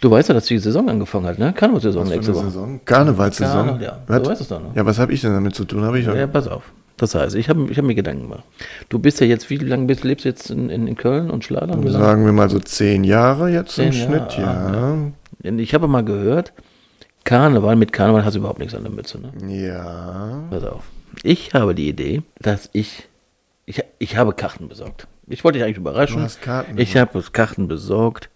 Du 0.01 0.11
weißt 0.11 0.29
ja, 0.29 0.35
dass 0.35 0.47
die 0.47 0.59
Saison 0.59 0.89
angefangen 0.89 1.27
hat, 1.27 1.39
ne? 1.39 1.55
Für 1.57 1.69
nächste 1.69 2.35
Woche. 2.35 2.45
Saison? 2.47 2.81
Karnevalssaison. 2.85 3.67
Karneval, 3.67 3.83
ja. 3.83 3.99
Was? 4.07 4.23
Du 4.23 4.31
weißt 4.31 4.41
es 4.41 4.49
doch 4.49 4.63
noch. 4.63 4.75
Ja, 4.75 4.87
was 4.87 4.99
habe 4.99 5.13
ich 5.13 5.21
denn 5.21 5.33
damit 5.33 5.55
zu 5.55 5.65
tun? 5.65 5.83
Habe 5.85 5.99
ich 5.99 6.07
Ja, 6.07 6.27
pass 6.27 6.49
auf. 6.49 6.63
Das 6.97 7.15
heißt, 7.15 7.35
ich 7.35 7.49
habe 7.51 7.71
ich 7.71 7.77
hab 7.77 7.85
mir 7.85 7.95
Gedanken 7.95 8.23
gemacht. 8.23 8.45
Du 8.89 8.99
bist 8.99 9.21
ja 9.21 9.27
jetzt, 9.27 9.51
wie 9.51 9.59
lange 9.59 9.85
bist, 9.87 10.03
lebst 10.03 10.25
du 10.25 10.31
jetzt 10.31 10.51
in, 10.51 10.71
in, 10.71 10.87
in 10.87 10.97
Köln 10.97 11.31
und 11.31 11.45
Schladern? 11.45 11.83
Lange? 11.83 11.91
Sagen 11.91 12.25
wir 12.25 12.33
mal 12.33 12.49
so 12.49 12.59
zehn 12.59 13.05
Jahre 13.05 13.51
jetzt 13.51 13.79
im 13.79 13.93
Zehn 13.93 14.11
Jahre, 14.11 14.31
Schnitt, 14.31 14.39
ja. 14.39 14.97
Denn 15.45 15.59
Ich 15.59 15.75
habe 15.75 15.89
mal 15.89 16.05
gehört, 16.05 16.55
Karneval, 17.25 17.77
mit 17.77 17.93
Karneval 17.93 18.25
hast 18.25 18.35
du 18.35 18.39
überhaupt 18.39 18.61
nichts 18.61 18.75
an 18.75 18.83
der 18.85 18.93
Mütze, 18.93 19.19
ne? 19.21 19.33
Ja. 19.47 20.45
Pass 20.51 20.65
auf. 20.65 20.85
Ich 21.23 21.53
habe 21.55 21.75
die 21.75 21.89
Idee, 21.89 22.23
dass 22.41 22.71
ich, 22.73 23.09
ich, 23.67 23.83
ich 23.99 24.17
habe 24.17 24.33
Karten 24.33 24.69
besorgt. 24.69 25.07
Ich 25.27 25.45
wollte 25.45 25.59
dich 25.59 25.65
eigentlich 25.65 25.79
überraschen. 25.79 26.19
Du 26.19 26.23
hast 26.23 26.41
Karten 26.41 26.79
ich 26.79 26.97
habe 26.97 27.23
Karten 27.33 27.69
besorgt. 27.69 28.31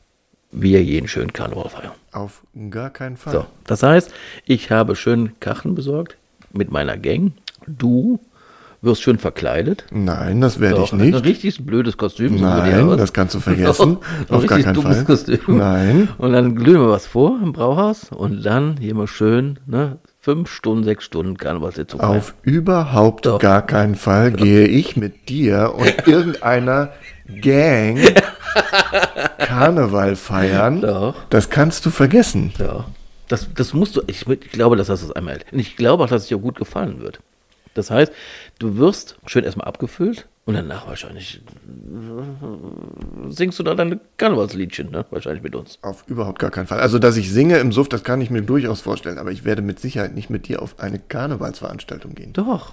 Wir 0.53 0.83
jeden 0.83 1.07
schönen 1.09 1.33
Karneval 1.33 1.69
feiern. 1.69 1.93
Auf 2.13 2.43
gar 2.71 2.91
keinen 2.91 3.17
Fall. 3.17 3.33
So, 3.33 3.47
das 3.67 3.83
heißt, 3.83 4.13
ich 4.47 4.71
habe 4.71 4.97
schön 4.97 5.33
Karten 5.41 5.75
besorgt 5.75 6.17
mit 6.53 6.71
meiner 6.73 6.97
Gang. 6.97 7.33
Du 7.69 8.19
wirst 8.83 9.03
schön 9.03 9.19
verkleidet. 9.19 9.85
Nein, 9.93 10.41
das 10.41 10.59
werde 10.59 10.77
So, 10.79 10.83
ich 10.85 10.93
nicht. 10.95 11.15
Ein 11.15 11.21
richtig 11.23 11.65
blödes 11.65 11.97
Kostüm. 11.99 12.39
so 12.39 12.45
Nein, 12.45 12.87
wie 12.89 12.91
aus. 12.93 12.97
das 12.97 13.13
kannst 13.13 13.35
du 13.35 13.41
vergessen. 13.41 13.99
So, 14.29 14.35
Auf 14.35 14.47
gar 14.47 14.59
keinen 14.59 14.75
dummes 14.75 14.97
Fall. 14.97 15.05
Kostüm. 15.05 15.39
Nein. 15.59 16.09
Und 16.19 16.33
dann 16.33 16.57
glühen 16.57 16.81
wir 16.81 16.89
was 16.89 17.07
vor 17.07 17.39
im 17.43 17.53
Brauhaus 17.53 18.11
und 18.11 18.43
dann 18.43 18.77
hier 18.81 18.95
mal 18.95 19.07
schön, 19.07 19.59
ne, 19.67 19.99
fünf 20.19 20.51
Stunden, 20.51 20.83
sechs 20.85 21.05
Stunden 21.05 21.37
Karnevalssitzung. 21.37 22.01
Auf 22.01 22.35
überhaupt 22.43 23.27
Doch. 23.27 23.39
gar 23.39 23.65
keinen 23.65 23.95
Fall 23.95 24.33
gehe 24.33 24.67
ich 24.67 24.97
mit 24.97 25.29
dir 25.29 25.75
und 25.77 25.95
irgendeiner 26.09 26.91
Gang 27.43 27.99
Karneval 29.39 30.17
feiern. 30.17 30.81
Doch. 30.81 31.15
Das 31.31 31.51
kannst 31.51 31.85
du 31.87 31.91
vergessen. 31.91 32.53
Ja. 32.59 32.85
Das, 33.29 33.49
das 33.55 33.75
musst 33.75 33.97
du, 33.97 34.03
ich, 34.07 34.27
ich 34.27 34.51
glaube, 34.51 34.77
dass 34.77 34.89
das 34.89 35.13
einmal. 35.13 35.41
Und 35.53 35.59
ich 35.59 35.77
glaube 35.77 36.05
auch, 36.05 36.09
dass 36.09 36.23
es 36.23 36.29
dir 36.29 36.39
gut 36.39 36.57
gefallen 36.57 37.01
wird. 37.01 37.21
Das 37.75 37.91
heißt, 37.91 38.13
du 38.59 38.77
wirst 38.77 39.17
schön 39.27 39.45
erstmal 39.45 39.69
abgefüllt 39.69 40.27
und 40.45 40.55
danach 40.55 40.89
wahrscheinlich 40.89 41.41
äh, 41.69 43.31
singst 43.31 43.59
du 43.61 43.63
da 43.63 43.75
deine 43.75 44.01
Karnevalsliedchen, 44.17 44.91
ne? 44.91 45.07
Wahrscheinlich 45.11 45.45
mit 45.45 45.55
uns. 45.55 45.79
Auf 45.83 46.03
überhaupt 46.09 46.41
gar 46.41 46.51
keinen 46.51 46.67
Fall. 46.67 46.81
Also, 46.81 46.99
dass 46.99 47.17
ich 47.17 47.31
singe 47.31 47.59
im 47.59 47.71
Suff, 47.71 47.89
das 47.89 48.03
kann 48.03 48.21
ich 48.21 48.31
mir 48.31 48.43
durchaus 48.43 48.81
vorstellen, 48.81 49.19
aber 49.19 49.31
ich 49.31 49.45
werde 49.45 49.63
mit 49.63 49.79
Sicherheit 49.79 50.15
nicht 50.15 50.31
mit 50.31 50.49
dir 50.49 50.63
auf 50.63 50.81
eine 50.81 50.99
Karnevalsveranstaltung 50.99 52.17
gehen. 52.17 52.33
Doch. 52.33 52.73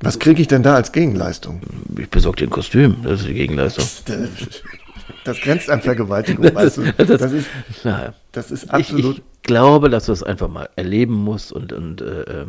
Was 0.00 0.18
kriege 0.18 0.40
ich 0.40 0.48
denn 0.48 0.62
da 0.62 0.74
als 0.74 0.92
Gegenleistung? 0.92 1.60
Ich 1.98 2.08
besorge 2.08 2.38
dir 2.38 2.46
ein 2.46 2.50
Kostüm, 2.50 2.96
das 3.02 3.20
ist 3.20 3.28
die 3.28 3.34
Gegenleistung. 3.34 3.84
Das 5.24 5.40
grenzt 5.40 5.70
an 5.70 5.80
Vergewaltigung, 5.82 6.54
weißt 6.54 6.78
du? 6.78 6.92
Das 7.06 7.32
ist, 7.32 7.48
Naja. 7.84 8.14
das 8.32 8.50
ist 8.50 8.64
Ich, 8.64 8.70
absolut. 8.72 9.18
ich 9.18 9.22
glaube, 9.42 9.88
dass 9.90 10.06
du 10.06 10.12
es 10.12 10.22
einfach 10.22 10.48
mal 10.48 10.68
erleben 10.76 11.14
musst 11.14 11.52
und, 11.52 11.72
und 11.72 12.00
äh, 12.00 12.22
äh, 12.22 12.46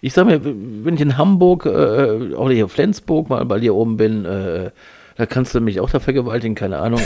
ich 0.00 0.12
sag 0.12 0.26
mir, 0.26 0.40
wenn 0.44 0.94
ich 0.94 1.00
in 1.00 1.18
Hamburg 1.18 1.66
äh, 1.66 1.68
oder 2.34 2.54
hier 2.54 2.68
Flensburg 2.68 3.28
mal 3.28 3.44
bei 3.44 3.58
dir 3.60 3.74
oben 3.74 3.96
bin, 3.96 4.24
äh, 4.24 4.70
da 5.16 5.26
kannst 5.26 5.54
du 5.54 5.60
mich 5.60 5.80
auch 5.80 5.90
da 5.90 6.00
vergewaltigen, 6.00 6.54
keine 6.54 6.78
Ahnung. 6.78 7.00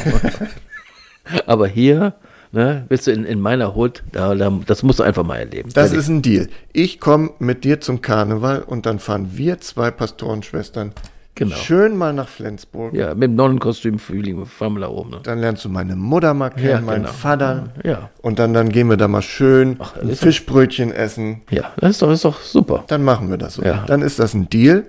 Aber 1.47 1.67
hier, 1.67 2.15
ne, 2.53 2.85
bist 2.89 3.07
du 3.07 3.13
in, 3.13 3.25
in 3.25 3.41
meiner 3.41 3.75
Hut, 3.75 4.03
da, 4.13 4.35
da, 4.35 4.53
das 4.67 4.83
musst 4.83 4.99
du 4.99 5.03
einfach 5.03 5.25
mal 5.25 5.37
erleben. 5.39 5.71
Das 5.73 5.87
Ehrlich. 5.91 6.01
ist 6.01 6.09
ein 6.09 6.23
Deal. 6.23 6.49
Ich 6.73 7.01
komme 7.01 7.31
mit 7.39 7.65
dir 7.65 7.81
zum 7.81 8.01
Karneval 8.03 8.63
und 8.63 8.87
dann 8.87 8.99
fahren 8.99 9.31
wir 9.33 9.61
zwei 9.61 9.91
Pastorenschwestern 9.91 10.93
Genau. 11.35 11.57
schön 11.57 11.97
mal 11.97 12.13
nach 12.13 12.29
Flensburg. 12.29 12.93
ja, 12.93 13.15
mit 13.15 13.23
dem 13.31 13.37
Nonnenkostüm 13.37 13.99
fahren 13.99 14.75
wir 14.75 14.81
da 14.81 14.89
oben. 14.89 15.11
Ne? 15.11 15.21
Dann 15.23 15.39
lernst 15.39 15.65
du 15.65 15.71
meine 15.71 15.97
Mutter 15.97 16.35
mal 16.35 16.51
kennen, 16.51 16.69
Ja, 16.69 16.81
meinen 16.83 17.03
genau. 17.05 17.13
Vater. 17.15 17.65
Ja. 17.85 18.11
Und 18.21 18.39
dann, 18.39 18.53
dann 18.53 18.69
gehen 18.69 18.91
wir 18.91 18.99
da 18.99 19.09
mal 19.09 19.23
schön 19.23 19.77
Ach, 19.79 19.95
das 19.95 20.03
ein 20.03 20.15
Fischbrötchen 20.17 20.93
essen. 20.93 21.41
Ja, 21.51 21.73
das 21.79 21.93
ist 21.93 22.03
doch, 22.03 22.09
das 22.09 22.17
ist 22.17 22.25
doch 22.27 22.41
super. 22.43 22.85
Dann 22.89 23.03
machen 23.03 23.31
wir 23.31 23.39
das 23.39 23.55
so. 23.55 23.63
Ja. 23.63 23.85
Dann 23.87 24.03
ist 24.03 24.19
das 24.19 24.35
ein 24.35 24.51
Deal. 24.51 24.85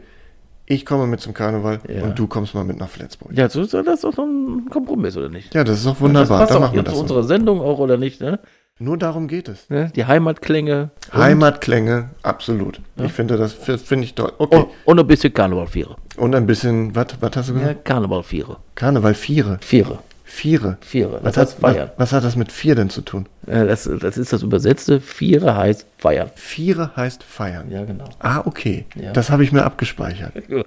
Ich 0.65 0.86
komme 0.86 1.08
mit 1.08 1.19
zum 1.21 1.34
Karneval 1.34 1.79
Ja. 1.88 2.03
und 2.03 2.17
du 2.19 2.27
kommst 2.27 2.53
mal 2.56 2.63
mit 2.63 2.77
nach 2.77 2.89
Flensburg. 2.89 3.32
Ja, 3.34 3.47
das 3.47 3.56
ist 3.56 3.73
doch 3.73 4.17
ein 4.17 4.67
Kompromiss, 4.69 5.15
oder 5.17 5.29
nicht? 5.29 5.53
Ja, 5.53 5.63
das 5.63 5.77
ist 5.79 5.86
doch 5.86 5.93
das 5.93 6.01
wunderbar. 6.01 6.39
passt 6.39 6.51
Dann 6.51 6.58
auch 6.58 6.62
machen 6.62 6.75
wir 6.75 6.84
das 6.84 6.93
zu 6.93 6.97
so. 6.97 7.01
unserer 7.03 7.23
Sendung 7.23 7.62
auch, 7.62 7.79
oder 7.79 7.97
nicht? 7.97 8.21
Ne? 8.21 8.39
Nur 8.84 8.98
darum 8.98 9.28
geht 9.28 9.48
es. 9.48 9.69
Ne? 9.69 9.91
Die 9.96 10.06
Heimatklänge. 10.06 10.89
Heimatklänge, 11.13 12.10
absolut. 12.22 12.82
Ich 12.98 13.13
finde 13.13 13.38
das 13.38 13.54
finde 13.54 14.04
ich 14.04 14.13
toll. 14.13 14.32
Okay. 14.38 14.58
Und, 14.58 14.67
und 14.86 15.00
ein 15.00 15.08
bisschen 15.08 15.34
Karnevalviere. 15.34 15.96
Und 16.17 16.36
ein 16.36 16.46
bisschen, 16.46 16.93
was 16.96 17.08
was 17.22 17.32
hast 17.36 17.50
du 17.50 17.54
Ja, 17.54 17.60
gesagt? 17.60 17.86
Karnevalviere. 17.86 18.58
Karneval 18.76 19.13
Viere. 19.13 19.58
Viere. 19.62 20.00
Viere. 20.26 20.78
Viere. 20.82 21.19
Was 21.24 21.36
Das 21.36 21.54
hat, 21.54 21.60
feiern. 21.62 21.89
was, 21.96 22.12
was 22.12 22.13
hat 22.13 22.24
das 22.26 22.36
mit 22.36 22.52
vier 22.52 22.76
denn 22.76 22.89
zu 22.89 23.02
tun? 23.02 23.28
Äh, 23.48 23.65
Das, 23.67 23.89
das 24.02 24.17
ist 24.17 24.34
das 24.34 24.41
Übersetzte. 24.43 25.00
Viere 25.00 25.56
heißt 25.56 25.86
feiern. 25.98 26.30
Viere 26.36 26.91
heißt 26.96 27.24
feiern. 27.24 27.72
Ja, 27.72 27.86
genau. 27.86 28.10
Ah, 28.19 28.41
okay. 28.46 28.86
Ja. 28.96 29.12
Das 29.13 29.30
habe 29.30 29.43
ich 29.43 29.52
mir 29.52 29.63
abgespeichert. 29.63 30.34
Gut. 30.50 30.65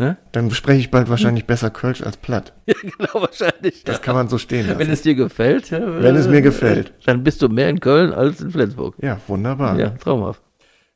Ne? 0.00 0.16
Dann 0.32 0.50
spreche 0.50 0.80
ich 0.80 0.90
bald 0.90 1.10
wahrscheinlich 1.10 1.44
besser 1.44 1.68
Kölsch 1.68 2.00
als 2.02 2.16
Platt. 2.16 2.54
Ja, 2.66 2.74
genau, 2.80 3.20
wahrscheinlich. 3.20 3.84
Das 3.84 4.00
kann 4.00 4.14
man 4.14 4.28
so 4.30 4.38
stehen 4.38 4.66
Wenn 4.66 4.78
lassen. 4.78 4.92
es 4.92 5.02
dir 5.02 5.14
gefällt. 5.14 5.68
Ja, 5.68 5.80
Wenn 6.02 6.16
es 6.16 6.26
mir 6.26 6.40
gefällt. 6.40 6.94
Dann 7.04 7.22
bist 7.22 7.42
du 7.42 7.50
mehr 7.50 7.68
in 7.68 7.80
Köln 7.80 8.14
als 8.14 8.40
in 8.40 8.50
Flensburg. 8.50 8.94
Ja, 9.02 9.20
wunderbar. 9.26 9.78
Ja, 9.78 9.90
traumhaft. 9.90 10.40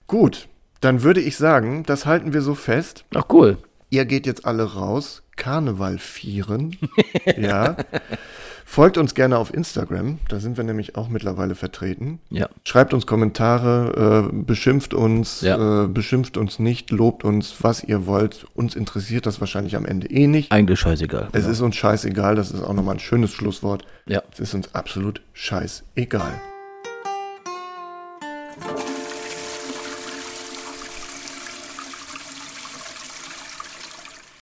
Gut, 0.07 0.49
dann 0.81 1.03
würde 1.03 1.21
ich 1.21 1.37
sagen, 1.37 1.83
das 1.85 2.07
halten 2.07 2.33
wir 2.33 2.41
so 2.41 2.55
fest. 2.55 3.05
Ach, 3.15 3.25
cool. 3.31 3.59
Ihr 3.95 4.07
geht 4.07 4.27
jetzt 4.27 4.45
alle 4.45 4.65
raus, 4.75 5.23
Karneval 5.37 5.99
vieren. 5.99 6.77
ja. 7.39 7.77
Folgt 8.65 8.99
uns 8.99 9.15
gerne 9.15 9.39
auf 9.39 9.55
Instagram, 9.55 10.19
da 10.29 10.41
sind 10.41 10.57
wir 10.57 10.65
nämlich 10.65 10.97
auch 10.97 11.09
mittlerweile 11.09 11.55
vertreten. 11.55 12.19
Ja. 12.29 12.49
Schreibt 12.65 12.93
uns 12.93 13.07
Kommentare, 13.07 14.31
äh, 14.33 14.37
beschimpft 14.37 14.95
uns, 14.95 15.43
Ja. 15.43 15.85
äh, 15.85 15.87
beschimpft 15.87 16.37
uns 16.37 16.59
nicht, 16.59 16.91
lobt 16.91 17.23
uns, 17.23 17.55
was 17.61 17.85
ihr 17.85 18.05
wollt. 18.07 18.49
Uns 18.57 18.75
interessiert 18.75 19.27
das 19.27 19.39
wahrscheinlich 19.39 19.77
am 19.77 19.87
Ende 19.87 20.09
eh 20.11 20.27
nicht. 20.27 20.51
Eigentlich 20.51 20.81
scheißegal. 20.81 21.29
Es 21.31 21.47
ist 21.47 21.61
uns 21.61 21.77
scheißegal, 21.77 22.35
das 22.35 22.51
ist 22.51 22.65
auch 22.65 22.73
nochmal 22.75 22.97
ein 22.97 23.01
schönes 23.01 23.31
Schlusswort. 23.31 23.85
Ja. 24.07 24.25
Es 24.33 24.41
ist 24.41 24.55
uns 24.55 24.75
absolut 24.75 25.21
scheißegal. 25.35 26.33